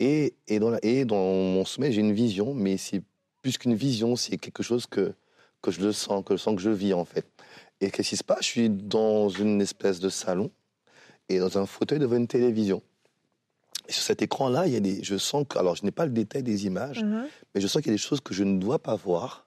Et, 0.00 0.34
et, 0.48 0.58
dans, 0.58 0.76
et 0.82 1.04
dans 1.04 1.16
mon 1.16 1.64
sommeil, 1.64 1.92
j'ai 1.92 2.00
une 2.00 2.12
vision, 2.12 2.54
mais 2.54 2.76
c'est 2.76 3.02
plus 3.42 3.56
qu'une 3.56 3.74
vision, 3.74 4.16
c'est 4.16 4.36
quelque 4.36 4.62
chose 4.62 4.86
que, 4.86 5.14
que 5.62 5.70
je 5.70 5.80
le 5.80 5.92
sens, 5.92 6.24
que 6.24 6.36
je 6.36 6.42
sens 6.42 6.56
que 6.56 6.62
je 6.62 6.70
vis 6.70 6.92
en 6.92 7.04
fait. 7.04 7.26
Et 7.80 7.90
qu'est-ce 7.90 8.10
qui 8.10 8.16
se 8.16 8.24
passe? 8.24 8.40
Je 8.40 8.48
suis 8.48 8.70
dans 8.70 9.28
une 9.28 9.60
espèce 9.60 10.00
de 10.00 10.08
salon 10.08 10.50
et 11.28 11.38
dans 11.38 11.58
un 11.58 11.66
fauteuil 11.66 11.98
devant 11.98 12.16
une 12.16 12.26
télévision. 12.26 12.82
Et 13.88 13.92
sur 13.92 14.02
cet 14.02 14.22
écran-là, 14.22 14.66
il 14.66 14.72
y 14.72 14.76
a 14.76 14.80
des, 14.80 15.02
je 15.02 15.16
sens 15.16 15.44
que, 15.48 15.58
alors 15.58 15.76
je 15.76 15.84
n'ai 15.84 15.90
pas 15.90 16.06
le 16.06 16.12
détail 16.12 16.42
des 16.42 16.66
images, 16.66 17.02
mhm. 17.02 17.26
mais 17.54 17.60
je 17.60 17.66
sens 17.66 17.82
qu'il 17.82 17.90
y 17.90 17.94
a 17.94 17.96
des 17.96 18.02
choses 18.02 18.20
que 18.20 18.34
je 18.34 18.44
ne 18.44 18.58
dois 18.58 18.78
pas 18.78 18.96
voir, 18.96 19.46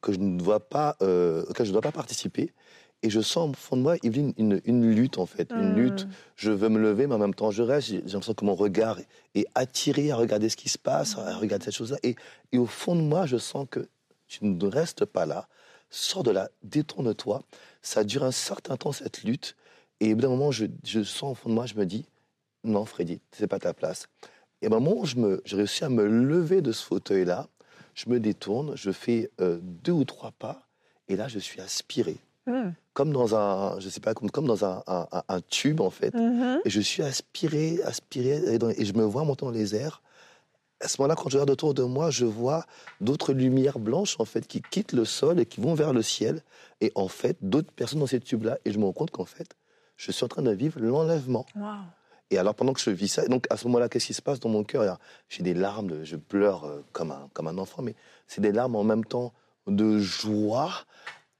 que 0.00 0.12
je 0.12 0.18
ne 0.18 0.38
dois 0.38 0.60
pas, 0.60 0.96
euh, 1.02 1.44
auxquelles 1.48 1.66
je 1.66 1.70
ne 1.70 1.74
dois 1.74 1.82
pas 1.82 1.92
participer. 1.92 2.52
Et 3.02 3.08
je 3.08 3.20
sens 3.20 3.48
au 3.48 3.52
fond 3.54 3.76
de 3.78 3.82
moi, 3.82 3.96
Evelyne, 4.02 4.34
une, 4.36 4.60
une 4.66 4.94
lutte 4.94 5.16
en 5.16 5.24
fait, 5.24 5.50
une 5.52 5.70
mhm. 5.70 5.76
lutte. 5.76 6.08
Je 6.36 6.50
veux 6.50 6.68
me 6.68 6.78
lever, 6.78 7.06
mais 7.06 7.14
en 7.14 7.18
même 7.18 7.34
temps, 7.34 7.50
je 7.50 7.62
reste. 7.62 7.88
J'ai 7.88 8.00
l'impression 8.00 8.34
que 8.34 8.44
mon 8.44 8.54
regard 8.54 8.98
est 9.34 9.46
attiré 9.54 10.10
à 10.10 10.16
regarder 10.16 10.50
ce 10.50 10.56
qui 10.56 10.68
se 10.68 10.76
passe, 10.76 11.16
à 11.16 11.34
regarder 11.36 11.64
cette 11.64 11.76
chose-là. 11.76 11.96
Et, 12.02 12.16
et, 12.52 12.58
au 12.58 12.66
fond 12.66 12.94
de 12.94 13.00
moi, 13.00 13.24
je 13.24 13.38
sens 13.38 13.66
que 13.70 13.88
tu 14.28 14.44
ne 14.44 14.66
restes 14.66 15.06
pas 15.06 15.24
là. 15.24 15.48
Sors 15.88 16.22
de 16.22 16.30
là, 16.30 16.50
détourne-toi. 16.62 17.42
Ça 17.80 18.04
dure 18.04 18.22
un 18.22 18.32
certain 18.32 18.76
temps 18.76 18.92
cette 18.92 19.24
lutte. 19.24 19.56
Et 20.00 20.12
au 20.12 20.16
bout 20.16 20.22
d'un 20.22 20.28
moment, 20.28 20.50
je, 20.50 20.66
je 20.84 21.02
sens 21.02 21.32
au 21.32 21.34
fond 21.34 21.48
de 21.48 21.54
moi, 21.54 21.64
je 21.64 21.74
me 21.74 21.86
dis, 21.86 22.04
non, 22.64 22.84
Freddy, 22.84 23.20
c'est 23.32 23.46
pas 23.46 23.58
ta 23.58 23.72
place. 23.72 24.06
Et 24.62 24.66
au 24.66 24.70
moment 24.70 24.94
où 24.96 25.06
je 25.06 25.16
me, 25.16 25.40
j'ai 25.44 25.56
réussi 25.56 25.84
à 25.84 25.88
me 25.88 26.06
lever 26.06 26.60
de 26.60 26.72
ce 26.72 26.84
fauteuil-là, 26.84 27.48
je 27.94 28.08
me 28.08 28.20
détourne, 28.20 28.72
je 28.76 28.90
fais 28.90 29.30
euh, 29.40 29.58
deux 29.62 29.92
ou 29.92 30.04
trois 30.04 30.32
pas, 30.32 30.66
et 31.08 31.16
là, 31.16 31.28
je 31.28 31.38
suis 31.38 31.60
aspiré. 31.60 32.18
Hmm. 32.46 32.70
Comme 32.94 33.12
dans 33.12 33.34
un, 33.34 33.78
je 33.80 33.88
sais 33.88 34.00
pas, 34.00 34.14
comme, 34.14 34.30
comme 34.30 34.46
dans 34.46 34.64
un, 34.64 34.82
un, 34.86 35.40
tube, 35.48 35.80
en 35.80 35.90
fait. 35.90 36.14
Mm-hmm. 36.14 36.60
Et 36.64 36.70
je 36.70 36.80
suis 36.80 37.02
aspiré, 37.02 37.80
aspiré, 37.84 38.40
et, 38.54 38.84
je 38.84 38.92
me 38.94 39.04
vois 39.04 39.24
monter 39.24 39.44
dans 39.44 39.50
les 39.50 39.74
airs. 39.74 40.02
À 40.80 40.88
ce 40.88 41.00
moment-là, 41.00 41.14
quand 41.14 41.28
je 41.28 41.36
regarde 41.36 41.50
autour 41.50 41.74
de 41.74 41.82
moi, 41.82 42.10
je 42.10 42.24
vois 42.24 42.64
d'autres 43.00 43.32
lumières 43.32 43.78
blanches, 43.78 44.16
en 44.18 44.24
fait, 44.24 44.46
qui 44.46 44.62
quittent 44.62 44.92
le 44.92 45.04
sol 45.04 45.38
et 45.40 45.46
qui 45.46 45.60
vont 45.60 45.74
vers 45.74 45.92
le 45.92 46.02
ciel. 46.02 46.42
Et 46.80 46.90
en 46.94 47.08
fait, 47.08 47.36
d'autres 47.42 47.70
personnes 47.72 48.00
dans 48.00 48.06
ces 48.06 48.20
tubes-là. 48.20 48.58
Et 48.64 48.72
je 48.72 48.78
me 48.78 48.84
rends 48.84 48.92
compte 48.92 49.10
qu'en 49.10 49.26
fait, 49.26 49.54
je 49.96 50.10
suis 50.10 50.24
en 50.24 50.28
train 50.28 50.42
de 50.42 50.52
vivre 50.52 50.80
l'enlèvement. 50.80 51.46
Et 52.30 52.38
alors, 52.38 52.54
pendant 52.54 52.72
que 52.72 52.80
je 52.80 52.90
vis 52.90 53.08
ça, 53.08 53.26
donc 53.26 53.46
à 53.50 53.56
ce 53.56 53.66
moment-là, 53.66 53.88
qu'est-ce 53.88 54.06
qui 54.06 54.14
se 54.14 54.22
passe 54.22 54.38
dans 54.40 54.48
mon 54.48 54.62
cœur? 54.62 54.98
J'ai 55.28 55.42
des 55.42 55.54
larmes, 55.54 56.04
je 56.04 56.16
pleure 56.16 56.64
euh, 56.64 56.80
comme 56.92 57.10
un, 57.10 57.28
comme 57.32 57.48
un 57.48 57.58
enfant, 57.58 57.82
mais 57.82 57.94
c'est 58.28 58.40
des 58.40 58.52
larmes 58.52 58.76
en 58.76 58.84
même 58.84 59.04
temps 59.04 59.32
de 59.66 59.98
joie, 59.98 60.72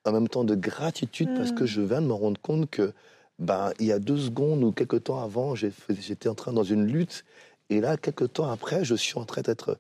en 0.05 0.13
même 0.13 0.29
temps 0.29 0.45
de 0.45 0.55
gratitude, 0.55 1.31
parce 1.37 1.53
que 1.53 1.65
mm. 1.65 1.69
je 1.69 1.81
viens 1.81 2.03
de 2.03 2.07
me 2.07 2.13
rendre 2.13 2.41
compte 2.41 2.69
que, 2.69 2.93
ben, 3.39 3.73
il 3.79 3.87
y 3.87 3.93
a 3.93 3.99
deux 3.99 4.19
secondes 4.19 4.65
ou 4.65 4.73
quelques 4.73 5.05
temps 5.05 5.23
avant, 5.23 5.55
j'étais 5.55 6.29
en 6.29 6.35
train 6.35 6.53
dans 6.53 6.65
une 6.65 6.87
lutte, 6.87 7.25
et 7.71 7.81
là, 7.81 7.97
quelques 7.97 8.33
temps 8.33 8.51
après, 8.51 8.85
je 8.85 8.97
suis 8.97 9.17
en 9.17 9.25
train 9.25 9.43
d'être 9.43 9.79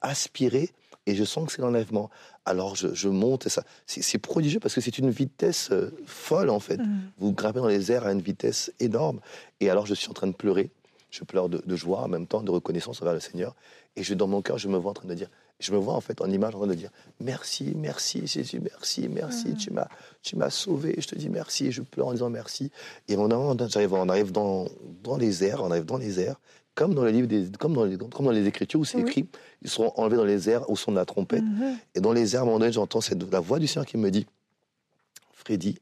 aspiré 0.00 0.70
et 1.08 1.14
je 1.14 1.24
sens 1.24 1.46
que 1.46 1.52
c'est 1.52 1.62
l'enlèvement. 1.62 2.10
Alors 2.44 2.76
je, 2.76 3.08
monte 3.08 3.46
et 3.46 3.48
ça, 3.48 3.64
c'est 3.86 4.18
prodigieux 4.18 4.60
parce 4.60 4.74
que 4.74 4.82
c'est 4.82 4.98
une 4.98 5.08
vitesse 5.08 5.70
euh, 5.72 5.90
folle 6.04 6.50
en 6.50 6.60
fait. 6.60 6.76
Mm. 6.76 7.00
Vous 7.16 7.32
grimpez 7.32 7.60
dans 7.60 7.66
les 7.66 7.90
airs 7.90 8.06
à 8.06 8.12
une 8.12 8.20
vitesse 8.20 8.70
énorme. 8.78 9.20
Et 9.60 9.70
alors 9.70 9.86
je 9.86 9.94
suis 9.94 10.10
en 10.10 10.12
train 10.12 10.26
de 10.26 10.34
pleurer. 10.34 10.70
Je 11.10 11.24
pleure 11.24 11.48
de, 11.48 11.76
joie 11.76 12.02
en 12.02 12.08
même 12.08 12.26
temps, 12.26 12.42
de 12.42 12.50
reconnaissance 12.50 13.00
envers 13.00 13.14
le 13.14 13.20
Seigneur. 13.20 13.56
Et 13.96 14.02
je, 14.02 14.12
dans 14.12 14.26
mon 14.26 14.42
cœur, 14.42 14.58
je 14.58 14.68
me 14.68 14.76
vois 14.76 14.90
en 14.90 14.94
train 14.94 15.08
de 15.08 15.14
dire, 15.14 15.30
je 15.58 15.72
me 15.72 15.78
vois 15.78 15.94
en 15.94 16.02
fait 16.02 16.20
en 16.20 16.30
image 16.30 16.54
en 16.54 16.58
train 16.58 16.66
de 16.66 16.74
dire 16.74 16.90
merci, 17.20 17.72
merci 17.74 18.26
Jésus, 18.26 18.60
merci, 18.60 19.08
merci, 19.08 19.48
mm. 19.48 19.56
tu 19.56 19.70
m'as, 19.70 19.88
tu 20.22 20.36
m'as 20.36 20.50
sauvé. 20.50 20.94
Je 20.98 21.06
te 21.06 21.14
dis 21.14 21.30
merci. 21.30 21.68
Et 21.68 21.72
je 21.72 21.80
pleure 21.80 22.08
en 22.08 22.12
disant 22.12 22.28
merci. 22.28 22.70
Et 23.08 23.16
on 23.16 23.30
arrive, 23.30 23.94
on 23.94 24.08
arrive 24.10 24.30
dans, 24.30 24.66
dans 25.02 25.16
les 25.16 25.42
airs, 25.42 25.62
on 25.64 25.70
arrive 25.70 25.86
dans 25.86 25.96
les 25.96 26.20
airs 26.20 26.38
comme 26.78 26.94
dans 26.94 27.04
les 27.04 27.10
livres, 27.10 27.26
des, 27.26 27.50
comme, 27.58 27.74
dans 27.74 27.84
les, 27.84 27.98
comme 27.98 28.24
dans 28.24 28.30
les 28.30 28.46
Écritures 28.46 28.78
où 28.78 28.84
c'est 28.84 29.00
écrit, 29.00 29.26
ils 29.62 29.68
seront 29.68 29.92
enlevés 29.96 30.16
dans 30.16 30.24
les 30.24 30.48
airs 30.48 30.70
au 30.70 30.76
son 30.76 30.92
de 30.92 30.96
la 30.96 31.04
trompette. 31.04 31.42
Mhm. 31.42 31.76
Et 31.96 32.00
dans 32.00 32.12
les 32.12 32.36
airs, 32.36 32.42
à 32.42 32.44
un 32.44 32.46
moment 32.46 32.60
donné, 32.60 32.70
j'entends 32.70 33.00
la 33.32 33.40
voix 33.40 33.58
du 33.58 33.66
Seigneur 33.66 33.84
qui 33.84 33.96
me 33.96 34.12
dit 34.12 34.26
Freddy, 35.32 35.76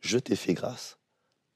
je 0.00 0.16
t'ai 0.16 0.36
fait 0.36 0.54
grâce. 0.54 0.96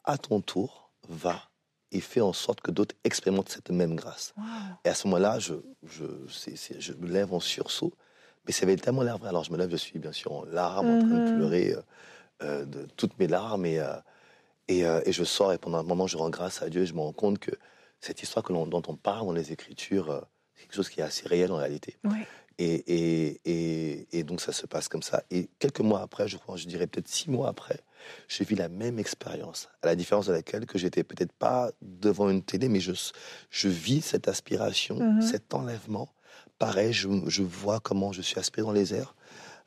À 0.05 0.19
ton 0.19 0.43
tour, 0.43 0.91
va 1.09 1.49
et 1.91 2.01
fais 2.01 2.21
en 2.21 2.35
sorte 2.35 2.61
que 2.61 2.71
d'autres 2.71 2.95
expérimentent 3.03 3.49
cette 3.49 3.71
même 3.71 3.97
grâce. 3.97 4.35
Et 4.85 4.91
à 4.91 4.95
ce 4.95 5.07
moment-là, 5.09 5.39
je, 5.39 5.55
je, 5.85 6.05
je, 6.79 6.93
me 6.93 7.09
lève 7.09 7.33
en 7.33 7.41
sursaut. 7.41 7.95
Mais 8.47 8.53
ça 8.53 8.65
avait 8.65 8.77
tellement 8.77 9.03
l'air 9.03 9.17
vrai. 9.17 9.31
Alors 9.31 9.45
je 9.45 9.53
me 9.53 9.57
lève, 9.57 9.71
je 9.71 9.77
suis 9.77 9.99
bien 9.99 10.13
sûr 10.13 10.33
en 10.33 10.45
larmes, 10.45 10.91
en 10.91 10.99
train 10.99 11.09
de 11.09 11.31
mhm. 11.31 11.37
pleurer 11.37 11.73
euh, 11.73 11.81
euh, 12.43 12.65
de 12.67 12.87
toutes 12.97 13.19
mes 13.19 13.27
larmes. 13.27 13.65
Et, 13.65 13.79
euh, 13.79 13.97
et, 14.69 14.81
et, 14.81 15.13
je 15.13 15.25
sors 15.25 15.51
et 15.55 15.59
pendant 15.59 15.79
un 15.79 15.83
moment, 15.83 16.07
je 16.07 16.19
rends 16.19 16.29
grâce 16.29 16.61
à 16.61 16.69
Dieu. 16.69 16.83
Et 16.83 16.87
je 16.87 16.93
me 16.93 17.01
rends 17.01 17.13
compte 17.13 17.39
que 17.39 17.53
cette 18.03 18.23
histoire 18.23 18.45
que 18.45 18.53
dont 18.53 18.83
on 18.89 18.97
parle 18.97 19.27
dans 19.27 19.33
les 19.33 19.53
Écritures, 19.53 20.11
euh, 20.11 20.21
c'est 20.55 20.63
quelque 20.65 20.75
chose 20.75 20.89
qui 20.91 21.01
est 21.01 21.05
assez 21.05 21.27
réel 21.27 21.51
en 21.53 21.57
réalité. 21.57 21.97
Et, 22.59 22.85
et, 23.45 24.19
et, 24.19 24.25
donc 24.25 24.41
ça 24.41 24.53
se 24.53 24.67
passe 24.67 24.89
comme 24.89 25.03
ça. 25.03 25.23
Et 25.31 25.49
quelques 25.59 25.81
mois 25.81 26.03
après, 26.03 26.29
je 26.29 26.37
crois, 26.37 26.57
je 26.57 26.67
dirais 26.67 26.87
peut-être 26.87 27.09
six 27.09 27.31
mois 27.31 27.49
après, 27.49 27.81
j'ai 28.29 28.45
vu 28.45 28.55
la 28.55 28.69
même 28.69 28.99
expérience, 28.99 29.69
à 29.83 29.87
la 29.87 29.97
différence 29.97 30.27
de 30.27 30.33
laquelle 30.33 30.67
que 30.67 30.79
j'étais 30.79 31.03
peut-être 31.03 31.33
pas 31.33 31.71
devant 31.81 32.29
une 32.29 32.43
télé, 32.43 32.69
mais 32.69 32.81
je, 32.81 32.93
je 33.51 33.69
vis 33.69 34.03
cette 34.03 34.29
aspiration, 34.29 34.99
mm-hmm. 34.99 35.23
cet 35.23 35.55
enlèvement. 35.55 36.13
Pareil, 36.59 36.93
je, 36.93 37.09
je, 37.27 37.43
vois 37.43 37.81
comment 37.81 38.13
je 38.13 38.21
suis 38.21 38.39
aspiré 38.39 38.67
dans 38.67 38.73
les 38.73 38.95
airs. 38.95 39.15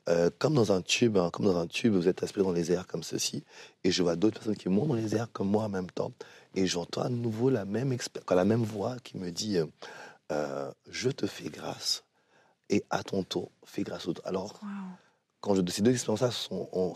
Euh, 0.08 0.30
comme 0.38 0.54
dans 0.54 0.70
un 0.70 0.82
tube, 0.82 1.16
hein, 1.16 1.30
comme 1.32 1.46
dans 1.46 1.58
un 1.58 1.66
tube, 1.66 1.92
vous 1.92 2.06
êtes 2.06 2.22
aspiré 2.22 2.44
dans 2.44 2.52
les 2.52 2.70
airs 2.70 2.86
comme 2.86 3.02
ceci, 3.02 3.42
et 3.82 3.90
je 3.90 4.02
vois 4.04 4.14
d'autres 4.14 4.38
personnes 4.38 4.56
qui 4.56 4.68
montent 4.68 4.88
dans 4.88 4.94
les 4.94 5.16
airs 5.16 5.30
comme 5.32 5.48
moi 5.48 5.64
en 5.64 5.68
même 5.68 5.90
temps. 5.90 6.12
Et 6.56 6.66
j'entends 6.66 7.02
à 7.02 7.08
nouveau 7.08 7.50
la 7.50 7.64
même, 7.64 7.96
la 8.30 8.44
même 8.44 8.62
voix 8.62 8.96
qui 9.04 9.18
me 9.18 9.30
dit 9.30 9.58
euh, 9.58 9.66
euh, 10.32 10.70
Je 10.88 11.10
te 11.10 11.26
fais 11.26 11.50
grâce, 11.50 12.02
et 12.70 12.82
à 12.90 13.02
ton 13.02 13.22
tour, 13.22 13.50
fais 13.64 13.82
grâce 13.82 14.06
aux 14.06 14.10
autres. 14.10 14.22
Alors, 14.24 14.58
quand 15.40 15.54
je, 15.54 15.62
ces 15.70 15.82
deux 15.82 15.92
expériences-là, 15.92 16.30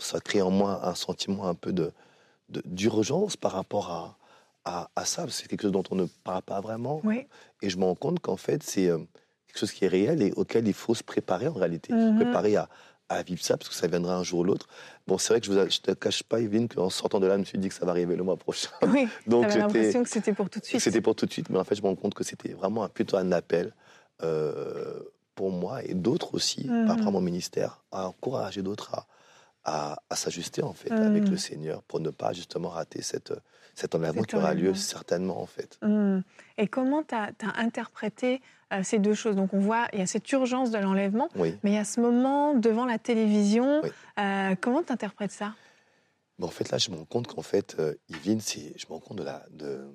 ça 0.01 0.19
crée 0.19 0.41
en 0.41 0.51
moi 0.51 0.85
un 0.87 0.95
sentiment 0.95 1.47
un 1.47 1.53
peu 1.53 1.71
de, 1.71 1.93
d'urgence 2.65 3.37
par 3.37 3.53
rapport 3.53 3.91
à, 3.91 4.17
à, 4.65 4.89
à 4.95 5.05
ça. 5.05 5.25
C'est 5.29 5.47
quelque 5.47 5.61
chose 5.61 5.71
dont 5.71 5.83
on 5.91 5.95
ne 5.95 6.05
parle 6.23 6.41
pas 6.41 6.59
vraiment. 6.59 7.01
Et 7.61 7.69
je 7.69 7.77
me 7.77 7.85
rends 7.85 7.95
compte 7.95 8.19
qu'en 8.19 8.37
fait, 8.37 8.63
c'est 8.63 8.87
euh, 8.87 8.97
quelque 9.47 9.59
chose 9.59 9.71
qui 9.71 9.85
est 9.85 9.89
réel 9.89 10.21
et 10.21 10.31
auquel 10.33 10.67
il 10.67 10.73
faut 10.73 10.95
se 10.95 11.03
préparer 11.03 11.47
en 11.47 11.53
réalité. 11.53 11.93
se 11.93 11.95
mhm. 11.95 12.15
préparer 12.15 12.55
à, 12.55 12.67
à 13.11 13.23
vivre 13.23 13.43
ça, 13.43 13.57
parce 13.57 13.69
que 13.69 13.75
ça 13.75 13.87
viendra 13.87 14.15
un 14.15 14.23
jour 14.23 14.39
ou 14.39 14.43
l'autre. 14.43 14.67
Bon, 15.07 15.17
c'est 15.17 15.33
vrai 15.33 15.41
que 15.41 15.47
je 15.47 15.51
ne 15.51 15.65
te 15.65 15.91
cache 15.91 16.23
pas, 16.23 16.39
Yveline, 16.39 16.67
qu'en 16.67 16.89
sortant 16.89 17.19
de 17.19 17.27
là, 17.27 17.35
je 17.35 17.39
me 17.39 17.45
suis 17.45 17.57
dit 17.57 17.69
que 17.69 17.73
ça 17.73 17.85
va 17.85 17.91
arriver 17.91 18.15
le 18.15 18.23
mois 18.23 18.37
prochain. 18.37 18.69
Oui, 18.87 19.07
donc 19.27 19.43
j'avais 19.43 19.59
l'impression 19.59 20.03
que 20.03 20.09
c'était 20.09 20.33
pour 20.33 20.49
tout 20.49 20.59
de 20.59 20.65
suite. 20.65 20.81
C'était 20.81 21.01
pour 21.01 21.15
tout 21.15 21.25
de 21.25 21.31
suite, 21.31 21.49
mais 21.49 21.59
en 21.59 21.63
fait, 21.63 21.75
je 21.75 21.81
me 21.81 21.87
rends 21.87 21.95
compte 21.95 22.13
que 22.13 22.23
c'était 22.23 22.53
vraiment 22.53 22.87
plutôt 22.89 23.17
un 23.17 23.31
appel 23.31 23.73
euh, 24.23 24.99
pour 25.35 25.51
moi 25.51 25.83
et 25.83 25.93
d'autres 25.93 26.35
aussi, 26.35 26.65
par 26.65 26.89
rapport 26.89 27.07
à 27.07 27.11
mon 27.11 27.21
ministère, 27.21 27.83
à 27.91 28.07
encourager 28.07 28.61
d'autres 28.61 28.93
à, 28.93 29.07
à, 29.63 29.97
s'ajuster, 30.15 30.63
en 30.63 30.73
fait, 30.73 30.91
avec 30.91 31.27
le 31.27 31.37
Seigneur, 31.37 31.83
pour 31.83 31.99
ne 31.99 32.09
pas 32.09 32.33
justement 32.33 32.69
rater 32.69 33.01
cette, 33.01 33.33
cet 33.75 33.95
enlèvement 33.95 34.23
qui 34.23 34.35
aura 34.35 34.53
lieu 34.53 34.73
certainement, 34.73 35.41
en 35.41 35.45
fait. 35.45 35.77
Mhm. 35.81 36.23
Et 36.57 36.67
comment 36.67 37.03
tu 37.03 37.15
as, 37.15 37.31
as, 37.41 37.59
interprété 37.59 38.41
euh, 38.73 38.81
ces 38.83 38.99
deux 38.99 39.13
choses? 39.13 39.35
Donc 39.35 39.53
on 39.53 39.59
voit, 39.59 39.87
il 39.93 39.99
y 39.99 40.01
a 40.01 40.07
cette 40.07 40.31
urgence 40.31 40.71
de 40.71 40.77
l'enlèvement, 40.77 41.29
mais 41.35 41.57
il 41.63 41.73
y 41.73 41.77
a 41.77 41.85
ce 41.85 41.99
moment 42.01 42.53
devant 42.53 42.85
la 42.85 42.97
télévision. 42.97 43.81
Euh, 44.19 44.55
comment 44.59 44.83
tu 44.83 44.91
interprètes 44.91 45.31
ça 45.31 45.53
En 46.41 46.47
fait, 46.47 46.71
là, 46.71 46.77
je 46.77 46.89
me 46.91 46.95
rends 46.95 47.05
compte 47.05 47.27
qu'en 47.27 47.43
fait, 47.43 47.75
euh, 47.79 47.93
Yvine, 48.09 48.41
je 48.41 48.85
me 48.87 48.93
rends 48.93 48.99
compte 48.99 49.17
de 49.17 49.23
la, 49.23 49.45
de, 49.51 49.87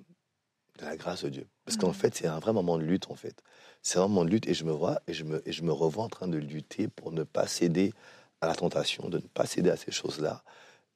la 0.80 0.96
grâce 0.96 1.24
de 1.24 1.28
Dieu. 1.30 1.46
Parce 1.64 1.76
qu'en 1.76 1.90
mmh. 1.90 1.94
fait, 1.94 2.14
c'est 2.14 2.26
un 2.28 2.38
vrai 2.38 2.52
moment 2.52 2.78
de 2.78 2.84
lutte, 2.84 3.10
en 3.10 3.16
fait. 3.16 3.42
C'est 3.82 3.98
un 3.98 4.02
moment 4.02 4.24
de 4.24 4.30
lutte 4.30 4.48
et 4.48 4.54
je 4.54 4.64
me 4.64 4.72
vois 4.72 5.00
et 5.06 5.12
je 5.12 5.24
me, 5.24 5.48
et 5.48 5.52
je 5.52 5.62
me 5.62 5.72
revois 5.72 6.04
en 6.04 6.08
train 6.08 6.28
de 6.28 6.38
lutter 6.38 6.88
pour 6.88 7.12
ne 7.12 7.22
pas 7.22 7.46
céder 7.46 7.92
à 8.40 8.46
la 8.46 8.54
tentation, 8.54 9.08
de 9.08 9.18
ne 9.18 9.22
pas 9.22 9.46
céder 9.46 9.70
à 9.70 9.76
ces 9.76 9.90
choses-là. 9.90 10.42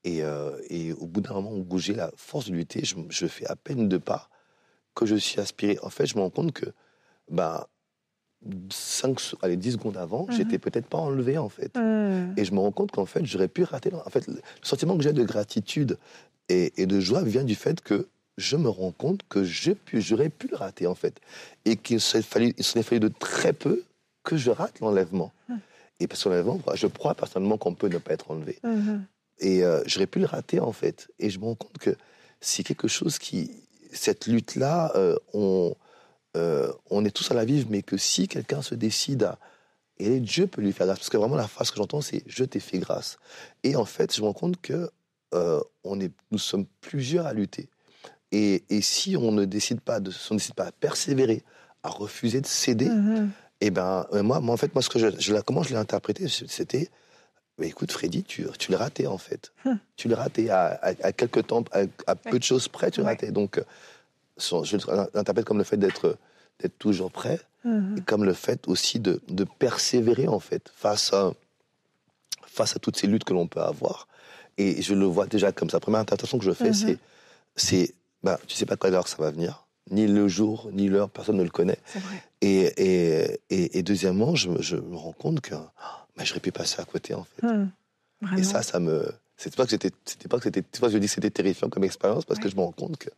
Et, 0.04 0.22
et, 0.70 0.92
au 0.94 1.06
bout 1.06 1.20
d'un 1.20 1.34
moment 1.34 1.52
où 1.52 1.78
j'ai 1.78 1.94
la 1.94 2.10
force 2.16 2.48
de 2.48 2.54
lutter, 2.54 2.84
je, 2.84 2.96
je, 3.10 3.26
fais 3.26 3.46
à 3.46 3.56
peine 3.56 3.86
deux 3.88 4.00
pas 4.00 4.30
que 4.94 5.04
je 5.04 5.14
suis 5.16 5.40
aspiré. 5.40 5.78
En 5.82 5.90
fait, 5.90 6.06
je 6.06 6.16
me 6.16 6.22
rends 6.22 6.30
compte 6.30 6.52
que 6.52 6.66
ben, 7.30 7.66
5, 8.70 9.34
allez, 9.42 9.56
10 9.56 9.72
secondes 9.72 9.96
avant, 9.96 10.26
je 10.28 10.32
mhm. 10.32 10.38
j'étais 10.38 10.58
peut-être 10.58 10.86
pas 10.86 10.98
enlevé, 10.98 11.38
en 11.38 11.48
fait. 11.48 11.76
Mhm. 11.76 12.34
Et 12.36 12.44
je 12.44 12.52
me 12.52 12.60
rends 12.60 12.72
compte 12.72 12.90
qu'en 12.90 13.06
fait, 13.06 13.24
j'aurais 13.24 13.48
pu 13.48 13.64
rater. 13.64 13.92
En 13.92 14.10
fait, 14.10 14.26
le 14.26 14.40
sentiment 14.62 14.96
que 14.96 15.02
j'ai 15.02 15.12
de 15.12 15.24
gratitude 15.24 15.98
et, 16.48 16.86
de 16.86 17.00
joie 17.00 17.22
vient 17.22 17.44
du 17.44 17.54
fait 17.54 17.80
que 17.80 18.08
je 18.38 18.56
me 18.56 18.68
rends 18.68 18.92
compte 18.92 19.20
que 19.28 19.44
j'aurais 19.44 20.30
pu 20.30 20.48
le 20.48 20.56
rater, 20.56 20.86
en 20.86 20.94
fait. 20.94 21.20
Et 21.64 21.76
qu'il 21.76 22.00
serait 22.00 22.22
fallu, 22.22 22.54
il 22.56 22.64
serait 22.64 22.82
fallu 22.82 23.00
de 23.00 23.08
très 23.08 23.52
peu 23.52 23.82
que 24.24 24.36
je 24.36 24.50
rate 24.50 24.80
l'enlèvement. 24.80 25.32
Mhm. 25.48 25.60
Et 26.00 26.08
l'enlèvement, 26.24 26.60
je 26.74 26.86
crois 26.86 27.14
personnellement 27.14 27.58
qu'on 27.58 27.74
peut 27.74 27.88
ne 27.88 27.98
pas 27.98 28.12
être 28.12 28.30
enlevé. 28.30 28.58
Et 29.38 29.64
euh, 29.64 29.82
j'aurais 29.86 30.06
pu 30.06 30.18
le 30.18 30.26
rater, 30.26 30.60
en 30.60 30.72
fait. 30.72 31.08
Et 31.18 31.30
je 31.30 31.38
me 31.38 31.44
rends 31.44 31.54
compte 31.54 31.78
que 31.78 31.96
c'est 32.40 32.62
quelque 32.62 32.88
chose 32.88 33.18
qui. 33.18 33.50
Cette 33.92 34.26
lutte-là, 34.26 34.92
euh, 34.94 35.16
on 35.32 35.74
euh, 36.36 36.72
on 36.90 37.04
est 37.04 37.10
tous 37.10 37.30
à 37.30 37.34
la 37.34 37.44
vivre, 37.44 37.68
mais 37.70 37.82
que 37.82 37.96
si 37.96 38.28
quelqu'un 38.28 38.62
se 38.62 38.74
décide 38.74 39.24
à... 39.24 39.38
Et 39.98 40.20
Dieu 40.20 40.46
peut 40.46 40.62
lui 40.62 40.72
faire 40.72 40.86
grâce. 40.86 40.98
Parce 40.98 41.10
que 41.10 41.16
vraiment, 41.16 41.36
la 41.36 41.48
phrase 41.48 41.70
que 41.70 41.76
j'entends, 41.76 42.00
c'est 42.00 42.22
«je 42.26 42.44
t'ai 42.44 42.60
fait 42.60 42.78
grâce». 42.78 43.18
Et 43.64 43.76
en 43.76 43.84
fait, 43.84 44.14
je 44.14 44.22
me 44.22 44.26
rends 44.26 44.32
compte 44.32 44.60
que 44.60 44.90
euh, 45.34 45.60
on 45.84 46.00
est, 46.00 46.12
nous 46.30 46.38
sommes 46.38 46.66
plusieurs 46.80 47.26
à 47.26 47.34
lutter. 47.34 47.68
Et, 48.32 48.62
si 48.80 49.16
on 49.16 49.32
ne 49.32 49.44
décide 49.44 49.80
pas 49.80 49.98
de, 50.00 50.12
on 50.30 50.34
décide 50.34 50.54
pas 50.54 50.66
à 50.66 50.72
persévérer, 50.72 51.42
à 51.82 51.90
refuser 51.90 52.40
de 52.40 52.46
céder, 52.46 52.86
mm-hmm. 52.86 53.28
Et 53.62 53.66
eh 53.66 53.70
ben 53.70 54.06
euh, 54.12 54.22
moi, 54.22 54.40
moi, 54.40 54.54
en 54.54 54.56
fait, 54.56 54.74
moi, 54.74 54.82
ce 54.82 54.88
que 54.88 54.98
je, 54.98 55.40
comment 55.40 55.62
je 55.62 55.70
l'ai 55.70 55.76
interprété, 55.76 56.28
c'était 56.28 56.88
bah, 57.58 57.66
écoute, 57.66 57.92
Freddy, 57.92 58.24
tu, 58.24 58.46
tu 58.58 58.72
l'as 58.72 58.78
raté, 58.78 59.06
en 59.06 59.18
fait. 59.18 59.52
Hum. 59.66 59.78
Tu 59.96 60.08
l'as 60.08 60.16
raté 60.16 60.48
à, 60.48 60.80
à, 60.82 61.12
quelques 61.12 61.48
temps, 61.48 61.62
à, 62.06 62.16
peu 62.16 62.38
de 62.38 62.42
choses 62.42 62.68
près, 62.68 62.90
tu 62.90 63.00
l'as 63.00 63.08
raté. 63.08 63.32
Donc, 63.32 63.62
je 64.38 64.76
l'interprète 65.14 65.44
comme 65.44 65.58
le 65.58 65.64
fait 65.64 65.76
d'être 65.76 66.16
d'être 66.60 66.78
toujours 66.78 67.10
prêt 67.10 67.40
mhm. 67.64 67.96
et 67.98 68.00
comme 68.02 68.24
le 68.24 68.34
fait 68.34 68.68
aussi 68.68 69.00
de, 69.00 69.20
de, 69.28 69.44
persévérer 69.44 70.28
en 70.28 70.40
fait 70.40 70.70
face 70.74 71.12
à 71.12 71.32
face 72.46 72.76
à 72.76 72.78
toutes 72.78 72.96
ces 72.96 73.06
luttes 73.06 73.24
que 73.24 73.32
l'on 73.32 73.46
peut 73.46 73.60
avoir 73.60 74.08
et 74.58 74.82
je 74.82 74.94
le 74.94 75.06
vois 75.06 75.26
déjà 75.26 75.52
comme 75.52 75.70
ça 75.70 75.76
la 75.76 75.80
première 75.80 76.00
interprétation 76.00 76.38
que 76.38 76.44
je 76.44 76.52
fais 76.52 76.72
c'est 76.72 76.92
mhm. 76.92 76.98
c'est 77.56 77.94
bah 78.22 78.38
tu 78.46 78.56
sais 78.56 78.66
pas 78.66 78.76
quelle 78.76 78.94
heure 78.94 79.08
ça 79.08 79.16
va 79.18 79.30
venir 79.30 79.66
ni 79.90 80.06
le 80.06 80.28
jour 80.28 80.68
ni 80.72 80.88
l'heure 80.88 81.10
personne 81.10 81.36
ne 81.36 81.42
le 81.42 81.50
connaît. 81.50 81.78
Et, 82.40 82.72
et, 83.50 83.78
et, 83.78 83.82
deuxièmement 83.82 84.34
je, 84.34 84.50
je, 84.60 84.76
me 84.76 84.96
rends 84.96 85.12
compte 85.12 85.40
que 85.40 85.54
bah, 85.54 86.24
j'aurais 86.24 86.40
pu 86.40 86.52
passer 86.52 86.80
à 86.80 86.84
côté 86.84 87.14
en 87.14 87.24
fait. 87.24 87.46
Mhm. 87.46 87.70
et 88.38 88.42
ça 88.42 88.62
ça 88.62 88.80
me 88.80 89.10
c'était 89.36 89.56
pas 89.56 89.64
que 89.64 89.70
c'était 89.70 89.92
c'était 90.04 90.28
pas 90.28 90.38
que 90.38 90.44
c'était 90.44 90.64
je 90.82 90.98
dis 90.98 91.06
que 91.06 91.12
c'était 91.12 91.30
terrifiant 91.30 91.68
comme 91.68 91.84
expérience 91.84 92.24
parce 92.24 92.40
que 92.40 92.48
je 92.48 92.56
me 92.56 92.60
rends 92.60 92.72
compte 92.72 92.96
que 92.96 93.10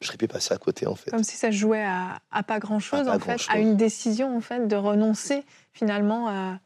je 0.00 0.06
serais 0.06 0.18
pu 0.18 0.28
passer 0.28 0.52
à 0.52 0.58
côté 0.58 0.86
en 0.86 0.94
fait. 0.94 1.10
Comme 1.10 1.24
si 1.24 1.36
ça 1.36 1.50
jouait 1.50 1.84
à, 1.84 2.42
pas 2.42 2.58
grand 2.58 2.80
chose 2.80 3.08
en 3.08 3.18
fait, 3.18 3.40
à 3.48 3.58
une 3.58 3.76
décision 3.76 4.36
en 4.36 4.40
fait 4.40 4.68
de 4.68 4.76
renoncer 4.76 5.44
finalement 5.72 6.58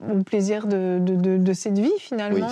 au 0.00 0.22
plaisir 0.22 0.66
de, 0.66 0.98
de, 1.00 1.52
cette 1.52 1.78
vie 1.78 1.92
finalement, 1.98 2.48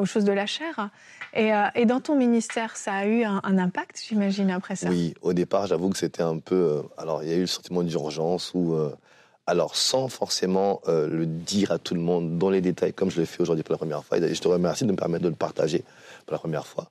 aux 0.00 0.06
choses 0.06 0.24
de 0.24 0.32
la 0.32 0.46
chair. 0.46 0.90
Et, 1.32 1.52
euh, 1.54 1.66
et, 1.74 1.86
dans 1.86 2.00
ton 2.00 2.16
ministère, 2.16 2.76
ça 2.76 2.94
a 2.94 3.06
eu 3.06 3.22
un, 3.22 3.40
impact, 3.58 4.02
j'imagine, 4.08 4.50
après 4.50 4.74
ça? 4.74 4.88
Oui, 4.88 5.14
au 5.22 5.32
départ, 5.32 5.66
j'avoue 5.66 5.90
que 5.90 5.98
c'était 5.98 6.22
un 6.22 6.38
peu. 6.38 6.54
Euh, 6.54 6.82
alors, 6.98 7.22
il 7.22 7.28
y 7.28 7.32
a 7.32 7.36
eu 7.36 7.42
le 7.42 7.46
sentiment 7.46 7.82
d'urgence 7.82 8.52
où. 8.54 8.74
Euh, 8.74 8.90
alors, 9.46 9.74
sans 9.74 10.08
forcément 10.08 10.80
le 10.86 11.26
dire 11.26 11.72
à 11.72 11.78
tout 11.80 11.94
le 11.94 12.00
monde 12.00 12.38
dans 12.38 12.50
les 12.50 12.60
détails, 12.60 12.92
comme 12.92 13.10
je 13.10 13.18
l'ai 13.18 13.26
fait 13.26 13.40
aujourd'hui 13.40 13.64
pour 13.64 13.72
la 13.72 13.78
première 13.78 14.04
fois. 14.04 14.18
Et 14.18 14.32
je 14.32 14.40
te 14.40 14.46
remercie 14.46 14.84
de 14.84 14.92
me 14.92 14.96
permettre 14.96 15.24
de 15.24 15.28
le 15.28 15.34
partager 15.34 15.82
pour 16.24 16.34
la 16.34 16.38
première 16.38 16.68
fois. 16.68 16.88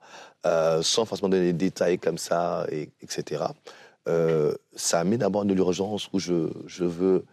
Sans 0.82 1.06
forcément 1.06 1.30
donner 1.30 1.54
des 1.54 1.54
détails 1.54 2.00
comme 2.00 2.18
ça, 2.18 2.66
et, 2.70 2.90
etc. 3.02 3.44
Ça 4.76 5.04
mis 5.06 5.18
d'abord 5.18 5.46
de 5.46 5.54
l'urgence 5.54 6.10
où 6.12 6.20
je, 6.20 6.50
je, 6.66 6.84
veux 6.84 7.24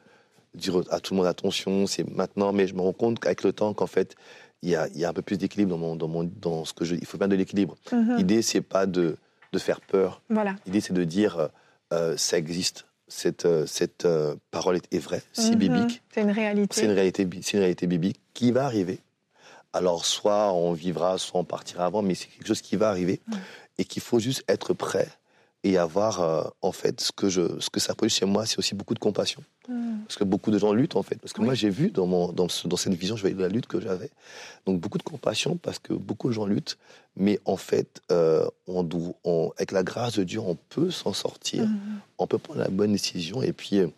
dire 0.54 0.82
à 0.90 1.00
tout 1.00 1.14
le 1.14 1.18
monde 1.18 1.26
attention, 1.26 1.88
c'est 1.88 2.08
maintenant, 2.08 2.52
mais 2.52 2.68
je 2.68 2.74
me 2.74 2.82
rends 2.82 2.92
compte 2.92 3.18
qu'avec 3.18 3.42
le 3.42 3.52
temps, 3.52 3.74
qu'en 3.74 3.88
fait, 3.88 4.14
il 4.62 4.70
y 4.70 4.76
a, 4.76 4.88
y 4.94 5.04
a, 5.04 5.08
un 5.08 5.12
peu 5.12 5.22
plus 5.22 5.38
d'équilibre 5.38 5.70
dans, 5.70 5.78
mon, 5.78 5.96
dans, 5.96 6.08
mon, 6.08 6.24
dans 6.24 6.64
ce 6.64 6.72
que 6.72 6.84
je. 6.84 6.94
Il 6.94 7.06
faut 7.06 7.18
bien 7.18 7.28
de 7.28 7.36
l'équilibre. 7.36 7.76
Mhm. 7.92 8.16
L'idée, 8.16 8.42
c'est 8.42 8.60
pas 8.60 8.86
de, 8.86 9.16
de, 9.52 9.58
faire 9.58 9.80
peur. 9.80 10.22
Voilà. 10.28 10.56
L'idée, 10.66 10.80
c'est 10.80 10.94
de 10.94 11.04
dire 11.04 11.50
euh, 11.92 12.16
ça 12.16 12.38
existe. 12.38 12.86
Cette, 13.08 13.46
cette 13.66 14.08
parole 14.50 14.80
est, 14.90 14.98
vraie, 14.98 15.22
c'est 15.32 15.52
mhm. 15.52 15.58
biblique. 15.58 16.02
C'est 16.12 16.22
une 16.22 16.32
réalité. 16.32 16.80
C'est 16.80 16.86
une 16.86 16.92
réalité, 16.92 17.28
c'est 17.40 17.52
une 17.52 17.60
réalité 17.60 17.86
biblique 17.86 18.20
qui 18.34 18.50
va 18.50 18.64
arriver. 18.64 18.98
Alors, 19.72 20.04
soit 20.04 20.52
on 20.52 20.72
vivra, 20.72 21.16
soit 21.16 21.38
on 21.38 21.44
partira 21.44 21.84
avant, 21.84 22.02
mais 22.02 22.16
c'est 22.16 22.26
quelque 22.26 22.48
chose 22.48 22.62
qui 22.62 22.74
va 22.74 22.88
arriver 22.88 23.20
et 23.78 23.84
qu'il 23.84 24.02
faut 24.02 24.18
juste 24.18 24.42
être 24.48 24.74
prêt 24.74 25.08
et 25.66 25.78
avoir, 25.78 26.20
euh, 26.20 26.44
en 26.62 26.70
fait, 26.70 27.00
ce 27.00 27.10
que, 27.10 27.28
je, 27.28 27.58
ce 27.58 27.70
que 27.70 27.80
ça 27.80 27.92
produit 27.96 28.14
chez 28.14 28.24
moi, 28.24 28.46
c'est 28.46 28.56
aussi 28.56 28.76
beaucoup 28.76 28.94
de 28.94 29.00
compassion. 29.00 29.42
Mm. 29.68 30.04
Parce 30.06 30.16
que 30.16 30.22
beaucoup 30.22 30.52
de 30.52 30.58
gens 30.58 30.72
luttent, 30.72 30.94
en 30.94 31.02
fait. 31.02 31.16
Parce 31.16 31.32
que 31.32 31.42
moi, 31.42 31.54
j'ai 31.54 31.70
vu 31.70 31.90
dans, 31.90 32.06
mon, 32.06 32.32
dans, 32.32 32.46
dans, 32.66 32.76
cette 32.76 32.94
vision, 32.94 33.16
je 33.16 33.22
voyais 33.22 33.36
la 33.36 33.48
lutte 33.48 33.66
que 33.66 33.80
j'avais. 33.80 34.10
Donc, 34.64 34.78
beaucoup 34.80 34.98
de 34.98 35.02
compassion 35.02 35.56
parce 35.56 35.80
que 35.80 35.92
beaucoup 35.92 36.28
de 36.28 36.34
gens 36.34 36.46
luttent. 36.46 36.78
Mais 37.16 37.40
en 37.46 37.56
fait, 37.56 38.00
euh, 38.12 38.46
on, 38.68 38.88
on, 39.24 39.50
avec 39.56 39.72
la 39.72 39.82
grâce 39.82 40.14
de 40.14 40.22
Dieu, 40.22 40.38
on 40.38 40.54
peut 40.68 40.92
s'en 40.92 41.12
sortir. 41.12 41.64
Mm. 41.66 42.00
On 42.18 42.28
peut 42.28 42.38
prendre 42.38 42.60
la 42.60 42.68
bonne 42.68 42.92
décision 42.92 43.42
et 43.42 43.52
puis 43.52 43.80
euh, 43.80 43.88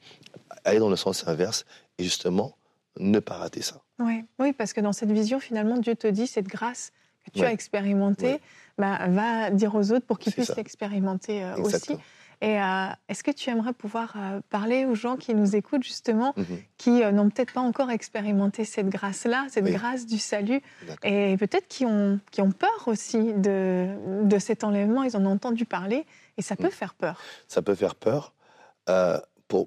aller 0.64 0.78
dans 0.78 0.88
le 0.88 0.96
sens 0.96 1.28
inverse 1.28 1.66
et 1.98 2.04
justement 2.04 2.56
ne 2.98 3.18
pas 3.18 3.34
rater 3.34 3.60
ça. 3.60 3.82
Oui, 3.98 4.24
oui, 4.38 4.54
parce 4.54 4.72
que 4.72 4.80
dans 4.80 4.94
cette 4.94 5.12
vision, 5.12 5.38
finalement, 5.38 5.76
Dieu 5.76 5.94
te 5.94 6.06
dit 6.06 6.26
cette 6.26 6.46
grâce 6.46 6.92
que 7.28 7.38
tu 7.38 7.44
as 7.44 7.52
expérimentée, 7.52 8.40
bah, 8.78 8.98
va 9.08 9.50
dire 9.50 9.74
aux 9.74 9.92
autres 9.92 10.06
pour 10.06 10.18
qu'ils 10.18 10.32
puissent 10.32 10.56
l'expérimenter 10.56 11.44
euh, 11.44 11.56
aussi. 11.56 11.96
Et 12.40 12.60
euh, 12.60 12.86
est-ce 13.08 13.24
que 13.24 13.32
tu 13.32 13.50
aimerais 13.50 13.72
pouvoir 13.72 14.14
euh, 14.16 14.40
parler 14.48 14.84
aux 14.84 14.94
gens 14.94 15.16
qui 15.16 15.34
nous 15.34 15.56
écoutent 15.56 15.82
justement, 15.82 16.34
mhm. 16.36 16.46
qui 16.76 17.00
n'ont 17.00 17.30
peut-être 17.30 17.52
pas 17.52 17.60
encore 17.60 17.90
expérimenté 17.90 18.64
cette 18.64 18.88
grâce-là, 18.88 19.46
cette 19.48 19.64
grâce 19.64 20.06
du 20.06 20.18
salut, 20.18 20.62
et 21.02 21.36
peut-être 21.36 21.66
qui 21.66 21.84
ont, 21.84 22.20
qui 22.30 22.40
ont 22.40 22.52
peur 22.52 22.86
aussi 22.86 23.32
de, 23.32 23.88
de 24.22 24.38
cet 24.38 24.62
enlèvement, 24.62 25.02
ils 25.02 25.16
en 25.16 25.26
ont 25.26 25.32
entendu 25.32 25.64
parler, 25.64 26.06
et 26.36 26.42
ça 26.42 26.54
peut 26.54 26.64
mhm. 26.64 26.70
faire 26.70 26.94
peur. 26.94 27.20
Ça 27.48 27.60
peut 27.60 27.74
faire 27.74 27.96
peur. 27.96 28.32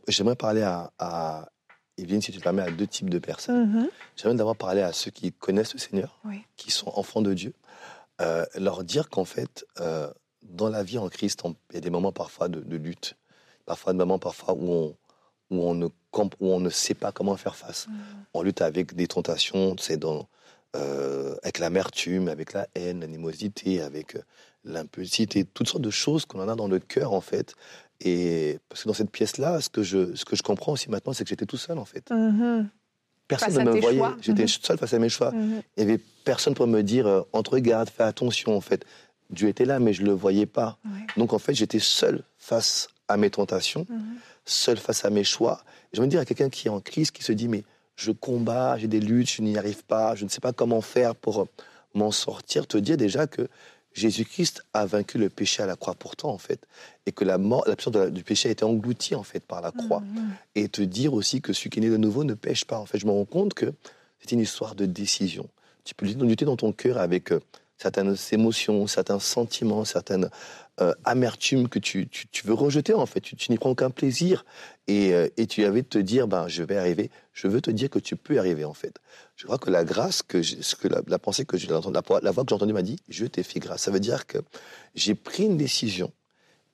J'aimerais 0.08 0.36
parler 0.36 0.62
à, 0.63 1.50
Evelyne, 1.98 2.22
si 2.22 2.32
tu 2.32 2.40
permets, 2.40 2.62
à 2.62 2.72
deux 2.72 2.88
types 2.88 3.10
de 3.10 3.20
personnes. 3.20 3.68
Mm-hmm. 3.68 3.90
J'aimerais 4.16 4.38
d'abord 4.38 4.56
parler 4.56 4.82
à 4.82 4.94
ceux 4.94 5.12
qui 5.12 5.32
connaissent 5.32 5.74
le 5.74 5.80
Seigneur, 5.80 6.20
qui 6.58 6.72
sont 6.72 6.92
enfants 6.96 7.22
de 7.22 7.34
Dieu, 7.34 7.54
euh, 8.22 8.46
leur 8.56 8.84
dire 8.84 9.10
qu'en 9.10 9.26
fait, 9.26 9.66
euh, 9.80 10.12
dans 10.44 10.70
la 10.70 10.84
vie 10.84 10.98
en 10.98 11.10
Christ, 11.10 11.44
il 11.70 11.76
y 11.76 11.78
a 11.78 11.82
des 11.82 11.90
moments 11.90 12.12
parfois 12.12 12.50
de, 12.50 12.76
lutte, 12.76 13.16
parfois 13.66 13.94
des 13.94 13.98
moments 13.98 14.20
parfois 14.20 14.54
où 14.54 14.72
on, 14.72 14.98
où 15.52 15.64
on, 15.64 15.74
ne, 15.74 15.86
où 15.86 16.28
on 16.40 16.60
ne 16.60 16.70
sait 16.70 16.94
pas 16.94 17.12
comment 17.12 17.36
faire 17.38 17.56
face. 17.56 17.88
Mm. 17.88 17.94
On 18.34 18.42
lutte 18.42 18.62
avec 18.62 18.96
des 18.96 19.08
tentations, 19.08 19.76
c'est 19.78 19.98
dans, 19.98 20.28
euh, 20.76 21.36
avec 21.44 21.60
l'amertume, 21.60 22.30
avec 22.30 22.54
la 22.54 22.68
haine, 22.76 23.02
l'animosité, 23.02 23.82
avec 23.82 24.18
l'impulsivité, 24.64 25.44
toutes 25.44 25.68
sortes 25.68 25.84
de 25.84 25.90
choses 25.90 26.26
qu'on 26.26 26.40
en 26.40 26.48
a 26.48 26.56
dans 26.56 26.68
le 26.68 26.80
cœur 26.80 27.14
en 27.14 27.22
fait, 27.22 27.56
et 28.04 28.60
parce 28.70 28.84
que 28.84 28.88
dans 28.88 28.94
cette 28.94 29.12
pièce-là, 29.12 29.62
ce 29.62 29.70
que 29.70 29.84
je, 29.84 30.16
ce 30.16 30.26
que 30.26 30.36
je 30.36 30.44
comprends 30.44 30.74
aussi 30.74 30.90
maintenant, 30.90 31.14
c'est 31.14 31.24
que 31.24 31.30
j'étais 31.30 31.46
tout 31.46 31.58
seul 31.58 31.78
en 31.78 31.86
fait. 31.86 32.10
Mm-hmm. 32.10 32.66
Personne 33.28 33.64
ne 33.64 33.72
me 33.72 33.80
voyait. 33.80 34.02
J'étais 34.22 34.46
mm-hmm. 34.46 34.66
seul 34.66 34.78
face 34.78 34.94
à 34.94 35.00
mes 35.00 35.10
choix. 35.10 35.32
Mm-hmm. 35.32 35.62
Il 35.78 35.86
n'y 35.86 35.92
avait 35.92 36.02
personne 36.24 36.54
pour 36.54 36.68
me 36.68 36.82
dire 36.82 37.08
euh, 37.08 37.22
entre 37.34 37.54
regarde, 37.54 37.90
fais 37.90 38.04
attention 38.04 38.56
en 38.56 38.62
fait. 38.62 38.86
Dieu 39.30 39.48
était 39.48 39.66
là, 39.66 39.80
mais 39.80 39.94
je 39.94 40.02
ne 40.02 40.08
le 40.08 40.14
voyais 40.14 40.46
pas. 40.46 40.78
Donc 41.16 41.32
en 41.32 41.40
fait, 41.40 41.54
j'étais 41.54 41.80
seul 41.80 42.24
face 42.38 42.90
à 43.08 43.16
mes 43.16 43.30
tentations, 43.30 43.88
seul 44.44 44.78
face 44.78 45.06
à 45.06 45.10
mes 45.10 45.24
choix. 45.24 45.64
je 45.94 46.02
me 46.02 46.08
dis 46.08 46.18
à 46.18 46.26
quelqu'un 46.26 46.50
qui 46.50 46.68
est 46.68 46.72
en 46.72 46.82
crise, 46.82 47.12
qui 47.12 47.24
se 47.24 47.32
dit 47.32 47.48
mais 47.48 47.64
je 47.96 48.12
combats, 48.12 48.78
j'ai 48.78 48.88
des 48.88 49.00
luttes, 49.00 49.30
je 49.30 49.42
n'y 49.42 49.58
arrive 49.58 49.86
pas, 49.86 50.16
je 50.16 50.26
ne 50.26 50.30
sais 50.30 50.42
pas 50.42 50.52
comment 50.52 50.82
faire 50.82 51.16
pour 51.16 51.48
m'en 51.94 52.12
sortir, 52.12 52.68
te 52.68 52.78
dire 52.78 52.98
déjà 52.98 53.26
que 53.26 53.48
Jésus-Christ 53.94 54.64
a 54.74 54.86
vaincu 54.86 55.18
le 55.18 55.30
péché 55.30 55.62
à 55.64 55.66
la 55.66 55.76
croix 55.76 55.96
pourtant, 55.96 56.30
en 56.30 56.38
fait, 56.38 56.66
et 57.06 57.12
que 57.12 57.26
la 57.26 57.38
mort, 57.38 57.66
la 57.68 58.10
du 58.10 58.24
péché 58.24 58.50
a 58.50 58.52
été 58.52 58.64
engloutie, 58.64 59.16
en 59.16 59.24
fait, 59.24 59.42
par 59.42 59.62
la 59.62 59.72
croix. 59.72 60.00
Mm, 60.00 60.20
mm. 60.20 60.32
Et 60.56 60.70
te 60.70 60.82
dire 60.82 61.14
aussi 61.14 61.42
que 61.42 61.54
celui 61.54 61.70
qui 61.70 61.80
est 61.80 61.84
né 61.84 61.90
de 61.90 61.98
nouveau 61.98 62.24
ne 62.24 62.34
pêche 62.34 62.66
pas. 62.66 62.80
En 62.80 62.86
fait, 62.86 63.00
je 63.00 63.06
me 63.06 63.12
rends 63.12 63.26
compte 63.26 63.54
que 63.54 63.74
c'est 64.20 64.32
une 64.32 64.40
histoire 64.40 64.76
de 64.76 64.86
décision. 64.86 65.50
Tu 65.84 65.96
peux 65.96 66.06
lutter 66.06 66.46
dans 66.46 66.58
ton 66.58 66.72
cœur 66.72 66.98
avec 66.98 67.32
euh, 67.32 67.42
certaines 67.82 68.15
émotions, 68.32 68.86
certains 68.86 69.20
sentiments, 69.20 69.86
certaines 69.86 70.30
euh, 70.80 70.94
amertumes 71.04 71.67
que 71.67 71.80
tu, 71.80 72.08
veux 72.46 72.54
rejeter 72.54 72.94
en 72.94 73.06
fait. 73.06 73.22
Tu, 73.22 73.52
n'y 73.52 73.58
prends 73.58 73.72
aucun 73.72 73.89
plaisir 73.89 74.46
et, 74.88 75.13
euh, 75.13 75.28
et, 75.38 75.48
tu 75.48 75.65
avais 75.65 75.82
de 75.82 75.88
te 75.88 75.98
dire 75.98 76.28
ben 76.28 76.48
je 76.48 76.63
vais 76.63 76.78
arriver. 76.78 77.10
Je 77.34 77.48
veux 77.48 77.62
te 77.62 77.72
dire 77.72 77.89
que 77.89 78.00
tu 78.00 78.15
peux 78.15 78.38
arriver 78.38 78.65
en 78.65 78.74
fait. 78.74 79.00
Je 79.36 79.46
crois 79.46 79.58
que 79.58 79.72
la 79.72 79.84
grâce 79.84 80.22
que, 80.22 80.44
ce 80.44 80.76
que 80.76 80.88
la, 80.88 81.20
pensée 81.20 81.46
que 81.46 81.58
j'ai 81.58 81.67
la, 81.67 81.82
la 82.22 82.32
voix 82.32 82.44
que 82.44 82.50
j'ai 82.50 82.56
entendue 82.56 82.74
m'a 82.74 82.84
dit 82.84 82.98
je 83.10 83.26
t'ai 83.26 83.44
fait 83.44 83.60
grâce. 83.60 83.82
Ça 83.82 83.91
veut 83.91 84.00
dire 84.00 84.28
que 84.28 84.38
j'ai 84.94 85.15
pris 85.15 85.44
une 85.44 85.58
décision 85.58 86.12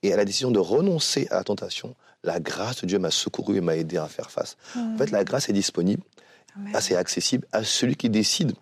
et 0.02 0.12
à 0.12 0.16
la 0.16 0.24
décision 0.24 0.50
de 0.50 0.58
renoncer 0.58 1.26
à 1.30 1.36
la 1.36 1.44
tentation, 1.44 1.96
la 2.22 2.38
grâce 2.38 2.82
de 2.82 2.86
Dieu 2.86 2.98
m'a 2.98 3.10
secouru 3.10 3.56
et 3.56 3.60
m'a 3.60 3.76
aidé 3.76 3.96
à 3.96 4.06
faire 4.06 4.30
face. 4.30 4.56
En 4.76 4.96
fait, 4.96 5.10
la 5.10 5.24
grâce 5.24 5.48
est 5.48 5.52
disponible, 5.52 6.02
assez 6.74 6.94
accessible 6.94 7.46
à 7.52 7.64
celui 7.64 7.96
qui 7.96 8.10
décide 8.10 8.52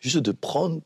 juste 0.00 0.18
de 0.18 0.32
prendre 0.32 0.80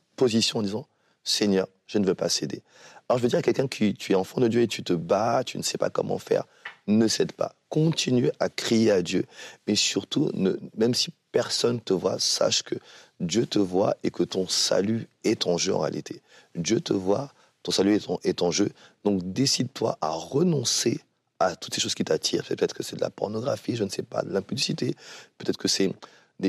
en 0.55 0.63
disant 0.63 0.87
Seigneur, 1.25 1.69
je 1.87 1.99
ne 1.99 2.07
veux 2.07 2.15
pas 2.15 2.29
céder. 2.29 2.63
Alors 3.09 3.19
je 3.19 3.23
veux 3.23 3.29
dire 3.29 3.39
à 3.39 3.43
quelqu'un 3.43 3.69
qui 3.69 3.95
tu 3.95 4.13
es 4.13 4.15
enfant 4.15 4.41
de 4.41 4.49
Dieu 4.49 4.63
et 4.63 4.69
tu 4.69 4.83
te 4.83 4.93
bats, 4.93 5.43
tu 5.45 5.59
ne 5.59 5.63
sais 5.63 5.79
pas 5.79 5.91
comment 5.91 6.19
faire, 6.19 6.45
ne 6.87 7.07
cède 7.07 7.33
pas. 7.33 7.55
Continue 7.69 8.31
à 8.41 8.49
crier 8.49 8.91
à 8.91 9.03
Dieu. 9.03 9.25
Mais 9.67 9.75
surtout, 9.75 10.31
même 10.77 10.95
si 10.95 11.13
personne 11.31 11.81
te 11.81 11.93
voit, 11.93 12.19
sache 12.19 12.63
que 12.63 12.75
Dieu 13.21 13.47
te 13.47 13.59
voit 13.59 13.97
et 14.03 14.11
que 14.11 14.23
ton 14.23 14.49
salut 14.49 15.09
est 15.25 15.47
en 15.47 15.59
jeu 15.59 15.75
en 15.75 15.81
réalité. 15.81 16.21
Dieu 16.55 16.81
te 16.81 16.93
voit, 16.93 17.33
ton 17.63 17.73
salut 17.73 17.99
est 18.25 18.43
en, 18.43 18.51
jeu. 18.51 18.71
Donc 19.05 19.33
décide-toi 19.33 19.97
à 20.01 20.11
renoncer 20.11 21.01
à 21.39 21.57
toutes 21.57 21.75
ces 21.75 21.81
choses 21.81 21.95
qui 21.95 22.05
t'attirent. 22.05 22.45
Peut-être 22.45 22.75
que 22.75 22.83
c'est 22.83 22.97
de 22.97 23.01
la 23.01 23.11
pornographie, 23.11 23.77
je 23.77 23.85
ne 23.85 23.89
sais 23.89 24.03
pas, 24.03 24.23
de 24.23 24.33
l'impudicité. 24.33 24.95
Peut-être 25.39 25.59
que 25.59 25.69
c'est 25.69 25.93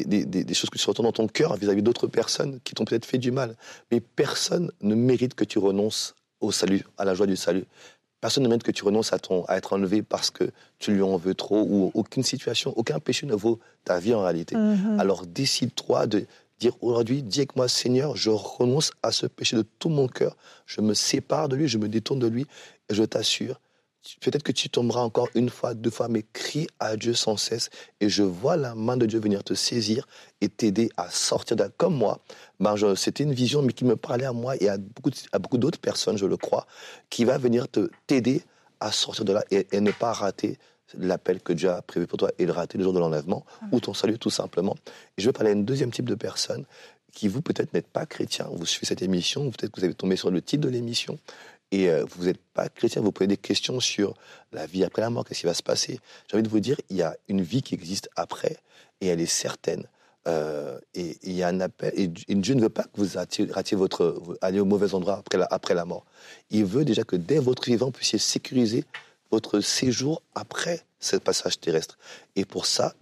des, 0.01 0.53
choses 0.53 0.69
que 0.69 0.77
tu 0.77 0.87
retournes 0.87 1.07
dans 1.07 1.13
ton 1.13 1.27
cœur 1.27 1.55
vis-à-vis 1.55 1.81
d'autres 1.81 2.07
personnes 2.07 2.59
qui 2.63 2.73
t'ont 2.73 2.85
peut-être 2.85 3.05
fait 3.05 3.17
du 3.17 3.31
mal. 3.31 3.55
Mais 3.91 3.99
personne 3.99 4.71
ne 4.81 4.95
mérite 4.95 5.35
que 5.35 5.43
tu 5.43 5.59
renonces 5.59 6.15
au 6.41 6.51
salut, 6.51 6.83
à 6.97 7.05
la 7.05 7.13
joie 7.13 7.27
du 7.27 7.35
salut. 7.35 7.65
Personne 8.19 8.43
ne 8.43 8.47
mérite 8.47 8.63
que 8.63 8.71
tu 8.71 8.83
renonces 8.83 9.11
à, 9.13 9.19
ton, 9.19 9.43
à 9.45 9.57
être 9.57 9.73
enlevé 9.73 10.01
parce 10.01 10.31
que 10.31 10.45
tu 10.79 10.93
lui 10.93 11.01
en 11.01 11.17
veux 11.17 11.35
trop 11.35 11.61
ou 11.69 11.91
aucune 11.93 12.23
situation, 12.23 12.73
aucun 12.77 12.99
péché 12.99 13.25
ne 13.25 13.35
vaut 13.35 13.59
ta 13.83 13.99
vie 13.99 14.13
en 14.13 14.23
réalité. 14.23 14.55
Mm-hmm. 14.55 14.99
Alors 14.99 15.25
décide-toi 15.25 16.07
de 16.07 16.25
dire 16.59 16.73
aujourd'hui, 16.81 17.21
dis 17.21 17.39
avec 17.39 17.55
moi, 17.55 17.67
Seigneur, 17.67 18.15
je 18.15 18.29
renonce 18.29 18.91
à 19.03 19.11
ce 19.11 19.25
péché 19.27 19.57
de 19.57 19.65
tout 19.79 19.89
mon 19.89 20.07
cœur. 20.07 20.37
Je 20.65 20.81
me 20.81 20.93
sépare 20.93 21.49
de 21.49 21.55
lui, 21.55 21.67
je 21.67 21.77
me 21.77 21.89
détourne 21.89 22.19
de 22.19 22.27
lui 22.27 22.45
et 22.89 22.93
je 22.93 23.03
t'assure, 23.03 23.59
peut-être 24.21 24.43
que 24.43 24.51
tu 24.51 24.69
tomberas 24.69 25.01
encore 25.01 25.29
une 25.35 25.49
fois, 25.49 25.73
deux 25.73 25.89
fois, 25.89 26.07
mais 26.07 26.23
crie 26.33 26.67
à 26.79 26.97
Dieu 26.97 27.13
sans 27.13 27.37
cesse. 27.37 27.69
Et 27.99 28.09
je 28.09 28.23
vois 28.23 28.57
la 28.57 28.75
main 28.75 28.97
de 28.97 29.05
Dieu 29.05 29.19
venir 29.19 29.43
te 29.43 29.53
saisir 29.53 30.07
et 30.41 30.49
t'aider 30.49 30.89
à 30.97 31.09
sortir 31.09 31.57
de 31.57 31.63
Comme 31.77 31.95
moi, 31.95 32.19
ben 32.59 32.75
c'était 32.95 33.23
une 33.23 33.33
vision, 33.33 33.61
mais 33.61 33.73
qui 33.73 33.85
me 33.85 33.95
parlait 33.95 34.25
à 34.25 34.33
moi 34.33 34.55
et 34.61 34.69
à 34.69 34.77
beaucoup, 34.77 35.11
à 35.31 35.39
beaucoup 35.39 35.57
d'autres 35.57 35.79
personnes, 35.79 36.17
je 36.17 36.25
le 36.25 36.37
crois, 36.37 36.67
qui 37.09 37.25
va 37.25 37.37
venir 37.37 37.67
te 37.67 37.89
t'aider 38.07 38.43
à 38.79 38.91
sortir 38.91 39.23
de 39.25 39.33
là 39.33 39.43
et, 39.51 39.79
ne 39.79 39.91
pas 39.91 40.11
rater 40.11 40.57
l'appel 40.97 41.41
que 41.41 41.53
Dieu 41.53 41.69
a 41.69 41.81
prévu 41.81 42.05
pour 42.05 42.19
toi 42.19 42.31
et 42.37 42.45
le 42.45 42.51
rater 42.51 42.77
le 42.77 42.83
jour 42.83 42.93
de 42.93 42.99
l'enlèvement 42.99 43.45
ou 43.71 43.79
ton 43.79 43.93
salut 43.93 44.19
tout 44.19 44.29
simplement. 44.29 44.75
Et 45.17 45.21
je 45.21 45.27
veux 45.27 45.31
parler 45.31 45.51
à 45.51 45.53
une 45.53 45.65
deuxième 45.65 45.91
type 45.91 46.07
de 46.07 46.15
personne 46.15 46.65
qui, 47.13 47.27
vous, 47.27 47.41
peut-être, 47.41 47.73
n'êtes 47.73 47.87
pas 47.87 48.05
chrétien, 48.05 48.47
vous 48.51 48.65
suivez 48.65 48.87
cette 48.87 49.01
émission, 49.01 49.49
peut-être 49.51 49.71
que 49.71 49.79
vous 49.79 49.85
avez 49.85 49.93
tombé 49.93 50.15
sur 50.15 50.31
le 50.31 50.41
titre 50.41 50.63
de 50.63 50.69
l'émission, 50.69 51.19
et 51.73 51.89
euh, 51.89 52.05
vous 52.07 52.25
n'êtes 52.25 52.39
pas 52.53 52.69
chrétien, 52.69 53.01
vous 53.01 53.11
posez 53.11 53.27
des 53.27 53.35
questions 53.35 53.79
sur 53.79 54.13
la 54.51 54.67
vie 54.67 54.83
après 54.83 55.01
la 55.01 55.09
mort, 55.09 55.25
qu'est-ce 55.25 55.39
qui 55.39 55.47
va 55.47 55.55
se 55.55 55.63
passer? 55.63 55.99
J'ai 56.29 56.35
envie 56.35 56.43
de 56.43 56.49
vous 56.49 56.59
dire, 56.59 56.79
il 56.91 56.97
y 56.97 57.01
a 57.01 57.17
une 57.29 57.41
vie 57.41 57.63
qui 57.63 57.73
existe 57.73 58.09
après 58.15 58.57
et 59.01 59.07
elle 59.07 59.19
est 59.19 59.25
certaine. 59.25 59.87
Euh, 60.27 60.79
et 60.93 61.17
il 61.23 61.33
y 61.33 61.41
a 61.41 61.47
un 61.47 61.59
appel. 61.61 61.91
Et, 61.97 62.07
Dieu 62.07 62.53
ne 62.53 62.61
veut 62.61 62.69
pas 62.69 62.83
que 62.83 63.01
vous 63.01 63.17
ratiez 63.17 63.75
votre, 63.75 64.21
allez 64.41 64.59
au 64.59 64.65
mauvais 64.65 64.93
endroit 64.93 65.23
après 65.49 65.73
la, 65.73 65.85
mort. 65.85 66.05
Il 66.51 66.63
veut 66.63 66.85
déjà 66.85 67.03
que 67.03 67.15
dès 67.15 67.39
votre 67.39 67.65
vivant, 67.65 67.87
vous 67.87 67.91
puissiez 67.91 68.19
sécuriser 68.19 68.85
votre 69.31 69.59
séjour 69.59 70.21
après 70.35 70.85
ce 70.99 71.15
passage 71.15 71.59
terrestre. 71.59 71.97
Et 72.35 72.45
pour 72.45 72.67
ça, 72.67 72.93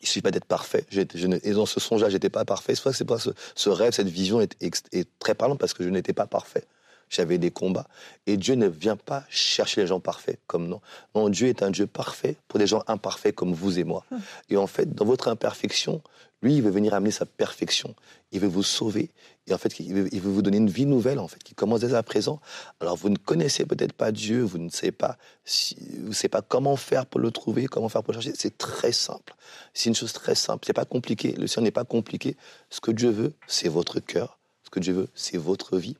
il 0.00 0.04
ne 0.04 0.06
suffit 0.06 0.22
pas 0.22 0.30
d'être 0.30 0.46
parfait. 0.46 0.86
Et 0.90 1.52
dans 1.52 1.66
ce 1.66 1.80
songe-là, 1.80 2.08
j'étais 2.08 2.30
pas 2.30 2.46
parfait. 2.46 2.74
C'est 2.74 2.92
c'est 2.94 3.04
pas 3.04 3.18
ce, 3.18 3.68
rêve, 3.68 3.92
cette 3.92 4.08
vision 4.08 4.40
est, 4.40 4.56
est 4.62 5.08
très 5.18 5.34
parlant 5.34 5.56
parce 5.56 5.74
que 5.74 5.84
je 5.84 5.90
n'étais 5.90 6.14
pas 6.14 6.26
parfait 6.26 6.64
j'avais 7.10 7.38
des 7.38 7.50
combats. 7.50 7.86
Et 8.26 8.36
Dieu 8.36 8.54
ne 8.54 8.66
vient 8.66 8.96
pas 8.96 9.24
chercher 9.28 9.82
les 9.82 9.86
gens 9.86 10.00
parfaits 10.00 10.38
comme 10.46 10.68
non. 10.68 10.80
Non, 11.14 11.28
Dieu 11.28 11.48
est 11.48 11.62
un 11.62 11.70
Dieu 11.70 11.86
parfait 11.86 12.36
pour 12.48 12.58
des 12.58 12.66
gens 12.66 12.82
imparfaits 12.86 13.34
comme 13.34 13.52
vous 13.52 13.78
et 13.78 13.84
moi. 13.84 14.04
Hum. 14.10 14.20
Et 14.50 14.56
en 14.56 14.66
fait, 14.66 14.94
dans 14.94 15.04
votre 15.04 15.28
imperfection, 15.28 16.02
lui, 16.40 16.56
il 16.56 16.62
veut 16.62 16.70
venir 16.70 16.94
amener 16.94 17.10
sa 17.10 17.26
perfection. 17.26 17.94
Il 18.30 18.40
veut 18.40 18.48
vous 18.48 18.62
sauver. 18.62 19.10
Et 19.48 19.54
en 19.54 19.58
fait, 19.58 19.80
il 19.80 19.92
veut, 19.92 20.30
vous 20.30 20.42
donner 20.42 20.58
une 20.58 20.70
vie 20.70 20.86
nouvelle, 20.86 21.18
en 21.18 21.26
fait, 21.26 21.42
qui 21.42 21.54
commence 21.54 21.80
dès 21.80 21.94
à 21.94 22.02
présent. 22.02 22.40
Alors, 22.80 22.96
vous 22.96 23.08
ne 23.08 23.16
connaissez 23.16 23.64
peut-être 23.64 23.92
pas 23.92 24.12
Dieu, 24.12 24.42
vous 24.42 24.58
ne 24.58 24.68
savez 24.68 24.92
pas, 24.92 25.16
si, 25.44 25.76
vous 26.04 26.12
savez 26.12 26.28
pas 26.28 26.42
comment 26.42 26.76
faire 26.76 27.06
pour 27.06 27.20
le 27.20 27.30
trouver, 27.32 27.66
comment 27.66 27.88
faire 27.88 28.04
pour 28.04 28.14
le 28.14 28.20
chercher. 28.20 28.36
C'est 28.38 28.56
très 28.56 28.92
simple. 28.92 29.34
C'est 29.74 29.88
une 29.88 29.96
chose 29.96 30.12
très 30.12 30.36
simple. 30.36 30.64
C'est 30.66 30.74
pas 30.74 30.84
compliqué. 30.84 31.32
Le 31.32 31.46
Seigneur 31.46 31.64
n'est 31.64 31.70
pas 31.72 31.84
compliqué. 31.84 32.36
Ce 32.70 32.80
que 32.80 32.92
Dieu 32.92 33.10
veut, 33.10 33.32
c'est 33.48 33.68
votre 33.68 33.98
cœur. 33.98 34.38
Ce 34.62 34.70
que 34.70 34.80
Dieu 34.80 34.92
veut, 34.92 35.08
c'est 35.14 35.38
votre 35.38 35.78
vie. 35.78 35.96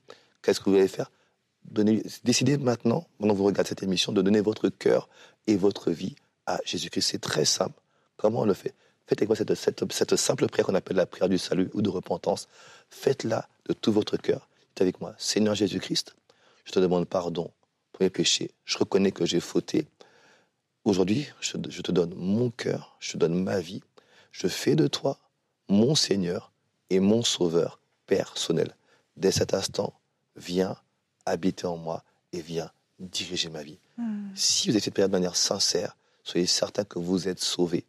Qu'est-ce 0.48 0.60
que 0.60 0.70
vous 0.70 0.76
allez 0.76 0.88
faire? 0.88 1.10
Décidez 2.24 2.56
maintenant, 2.56 3.06
pendant 3.18 3.34
que 3.34 3.38
vous 3.38 3.44
regardez 3.44 3.68
cette 3.68 3.82
émission, 3.82 4.12
de 4.12 4.22
donner 4.22 4.40
votre 4.40 4.70
cœur 4.70 5.10
et 5.46 5.56
votre 5.56 5.90
vie 5.90 6.16
à 6.46 6.58
Jésus-Christ. 6.64 7.06
C'est 7.06 7.20
très 7.20 7.44
simple. 7.44 7.78
Comment 8.16 8.40
on 8.40 8.44
le 8.46 8.54
fait? 8.54 8.74
Faites 9.06 9.18
avec 9.18 9.28
moi 9.28 9.36
cette, 9.36 10.16
simple 10.16 10.46
prière 10.46 10.64
qu'on 10.64 10.74
appelle 10.74 10.96
la 10.96 11.04
prière 11.04 11.28
du 11.28 11.36
salut 11.36 11.68
ou 11.74 11.82
de 11.82 11.90
repentance. 11.90 12.48
Faites-la 12.88 13.46
de 13.66 13.74
tout 13.74 13.92
votre 13.92 14.16
cœur. 14.16 14.48
Dites 14.68 14.80
avec 14.80 15.02
moi, 15.02 15.14
Seigneur 15.18 15.54
Jésus-Christ, 15.54 16.16
je 16.64 16.72
te 16.72 16.80
demande 16.80 17.04
pardon 17.04 17.50
pour 17.92 18.00
mes 18.00 18.08
péchés. 18.08 18.50
Je 18.64 18.78
reconnais 18.78 19.12
que 19.12 19.26
j'ai 19.26 19.40
fauté. 19.40 19.84
Aujourd'hui, 20.84 21.28
je 21.42 21.82
te 21.82 21.92
donne 21.92 22.14
mon 22.14 22.48
cœur, 22.48 22.96
je 23.00 23.12
te 23.12 23.18
donne 23.18 23.34
ma 23.34 23.60
vie. 23.60 23.82
Je 24.32 24.48
fais 24.48 24.76
de 24.76 24.86
toi 24.86 25.18
mon 25.68 25.94
Seigneur 25.94 26.52
et 26.88 27.00
mon 27.00 27.22
Sauveur 27.22 27.80
personnel. 28.06 28.74
Dès 29.18 29.30
cet 29.30 29.52
instant, 29.52 29.92
viens 30.38 30.76
habiter 31.26 31.66
en 31.66 31.76
moi 31.76 32.02
et 32.32 32.40
viens 32.40 32.70
diriger 32.98 33.48
ma 33.48 33.62
vie. 33.62 33.78
Hmm. 33.96 34.28
Si 34.34 34.68
vous 34.68 34.74
avez 34.74 34.80
cette 34.80 34.94
prière 34.94 35.08
de 35.08 35.12
manière 35.12 35.36
sincère, 35.36 35.96
soyez 36.24 36.46
certain 36.46 36.84
que 36.84 36.98
vous 36.98 37.28
êtes 37.28 37.40
sauvé. 37.40 37.84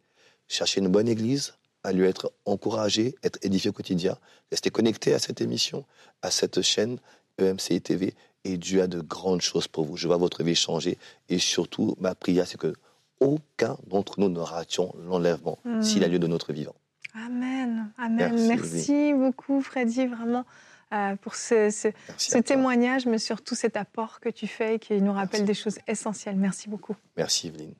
Cherchez 0.48 0.80
une 0.80 0.88
bonne 0.88 1.08
église, 1.08 1.54
à 1.84 1.92
lui 1.92 2.06
être 2.06 2.32
encouragé, 2.44 3.14
être 3.22 3.38
édifié 3.42 3.70
au 3.70 3.72
quotidien. 3.72 4.16
Restez 4.50 4.70
connecté 4.70 5.14
à 5.14 5.18
cette 5.18 5.40
émission, 5.40 5.84
à 6.22 6.30
cette 6.30 6.62
chaîne 6.62 6.98
EMCI 7.38 7.80
TV, 7.80 8.14
et 8.44 8.56
Dieu 8.56 8.82
a 8.82 8.86
de 8.86 9.00
grandes 9.00 9.40
choses 9.40 9.68
pour 9.68 9.84
vous. 9.84 9.96
Je 9.96 10.06
vois 10.06 10.16
votre 10.16 10.42
vie 10.42 10.54
changer, 10.54 10.98
et 11.28 11.38
surtout, 11.38 11.96
ma 12.00 12.14
prière, 12.14 12.46
c'est 12.46 12.58
que 12.58 12.74
aucun 13.20 13.76
d'entre 13.86 14.18
nous 14.18 14.28
ne 14.28 14.40
rations 14.40 14.94
l'enlèvement 15.06 15.58
hmm. 15.64 15.82
s'il 15.82 16.04
a 16.04 16.08
lieu 16.08 16.18
de 16.18 16.26
notre 16.26 16.52
vivant. 16.52 16.74
Amen. 17.14 17.90
Amen. 17.98 18.46
Merci, 18.48 18.48
Merci 18.48 19.12
beaucoup, 19.14 19.60
Freddy. 19.60 20.06
Vraiment. 20.06 20.44
Euh, 20.92 21.14
pour 21.14 21.36
ce, 21.36 22.40
témoignage, 22.40 23.06
mais 23.06 23.18
surtout 23.18 23.54
cet 23.54 23.76
apport 23.76 24.18
que 24.18 24.28
tu 24.28 24.48
fais 24.48 24.74
et 24.74 24.78
qui 24.80 25.00
nous 25.00 25.12
rappelle 25.12 25.44
des 25.44 25.54
choses 25.54 25.78
essentielles. 25.86 26.34
Merci 26.34 26.68
beaucoup. 26.68 26.96
Merci 27.16 27.46
Evelyne. 27.46 27.74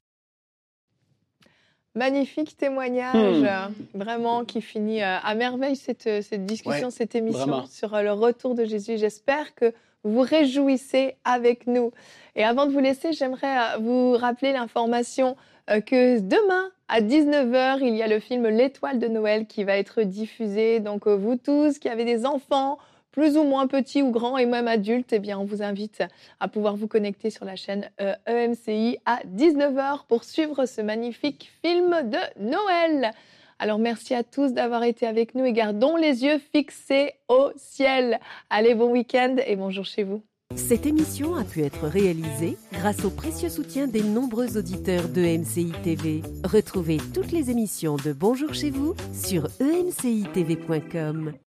Magnifique 1.97 2.57
témoignage, 2.57 3.17
hmm. 3.17 3.99
vraiment, 3.99 4.45
qui 4.45 4.63
finit 4.63 5.03
euh, 5.03 5.19
à 5.25 5.35
merveille 5.35 5.75
cette, 5.75 6.23
cette 6.23 6.47
discussion, 6.47 6.91
cette 6.91 7.17
émission 7.17 7.67
sur 7.67 7.97
euh, 7.97 8.03
le 8.03 8.13
retour 8.13 8.55
de 8.55 8.65
Jésus. 8.65 8.97
J'espère 8.97 9.57
que 9.57 9.75
vous 10.05 10.13
vous 10.13 10.21
réjouissez 10.21 11.17
avec 11.25 11.67
nous. 11.67 11.91
Et 12.37 12.45
avant 12.45 12.67
de 12.67 12.71
vous 12.71 12.79
laisser, 12.79 13.13
j'aimerais 13.13 13.77
vous 13.81 14.13
rappeler 14.13 14.53
l'information 14.53 15.37
que 15.67 16.21
demain, 16.21 16.71
à 16.89 17.01
19h, 17.01 17.81
il 17.83 17.97
y 17.97 18.03
a 18.03 18.09
le 18.09 18.21
film 18.21 18.47
L'étoile 18.47 19.01
de 19.01 19.09
Noël 19.09 19.47
qui 19.47 19.65
va 19.65 19.77
être 19.77 20.03
diffusé. 20.03 20.81
Donc, 20.81 21.07
vous 21.07 21.37
tous 21.37 21.79
qui 21.79 21.89
avez 21.89 22.05
des 22.05 22.25
enfants, 22.25 22.79
plus 23.13 23.37
ou 23.37 23.45
moins 23.45 23.67
petits 23.67 24.03
ou 24.03 24.11
grands 24.11 24.39
et 24.39 24.47
même 24.47 24.69
adultes, 24.69 25.13
eh 25.13 25.19
bien, 25.19 25.39
on 25.39 25.45
vous 25.45 25.63
invite 25.63 26.03
à 26.39 26.49
pouvoir 26.49 26.77
vous 26.77 26.89
connecter 26.89 27.31
sur 27.31 27.45
la 27.45 27.57
chaîne 27.57 27.91
EMCI 28.27 28.69
euh, 28.69 28.95
e 28.95 28.97
à 29.07 29.21
19h 29.27 30.07
pour 30.09 30.25
suivre 30.25 30.67
ce 30.67 30.81
magnifique 30.81 31.51
film 31.63 32.11
de 32.11 32.19
Noël. 32.41 33.13
Alors 33.59 33.79
merci 33.79 34.15
à 34.15 34.25
tous 34.25 34.53
d'avoir 34.53 34.85
été 34.85 35.07
avec 35.07 35.35
nous 35.35 35.45
et 35.45 35.53
gardons 35.53 35.97
les 35.97 36.25
yeux 36.25 36.39
fixés 36.53 37.13
au 37.29 37.51
ciel. 37.57 38.19
Allez, 38.49 38.75
bon 38.75 38.91
week-end 38.91 39.37
et 39.47 39.55
bonjour 39.55 39.85
chez 39.85 40.03
vous. 40.03 40.23
Cette 40.57 40.85
émission 40.85 41.37
a 41.37 41.45
pu 41.45 41.63
être 41.63 41.87
réalisée 41.87 42.57
grâce 42.73 43.05
au 43.05 43.11
précieux 43.11 43.51
soutien 43.51 43.87
des 43.87 44.03
nombreux 44.03 44.57
auditeurs 44.57 45.09
de 45.09 45.21
MCI 45.21 45.73
TV. 45.85 46.23
Retrouvez 46.43 46.97
toutes 47.15 47.31
les 47.31 47.51
émissions 47.51 47.97
de 47.97 48.13
Bonjour 48.13 48.53
chez 48.53 48.71
vous 48.71 48.97
sur 49.13 49.47
emcitv.com. 49.61 51.33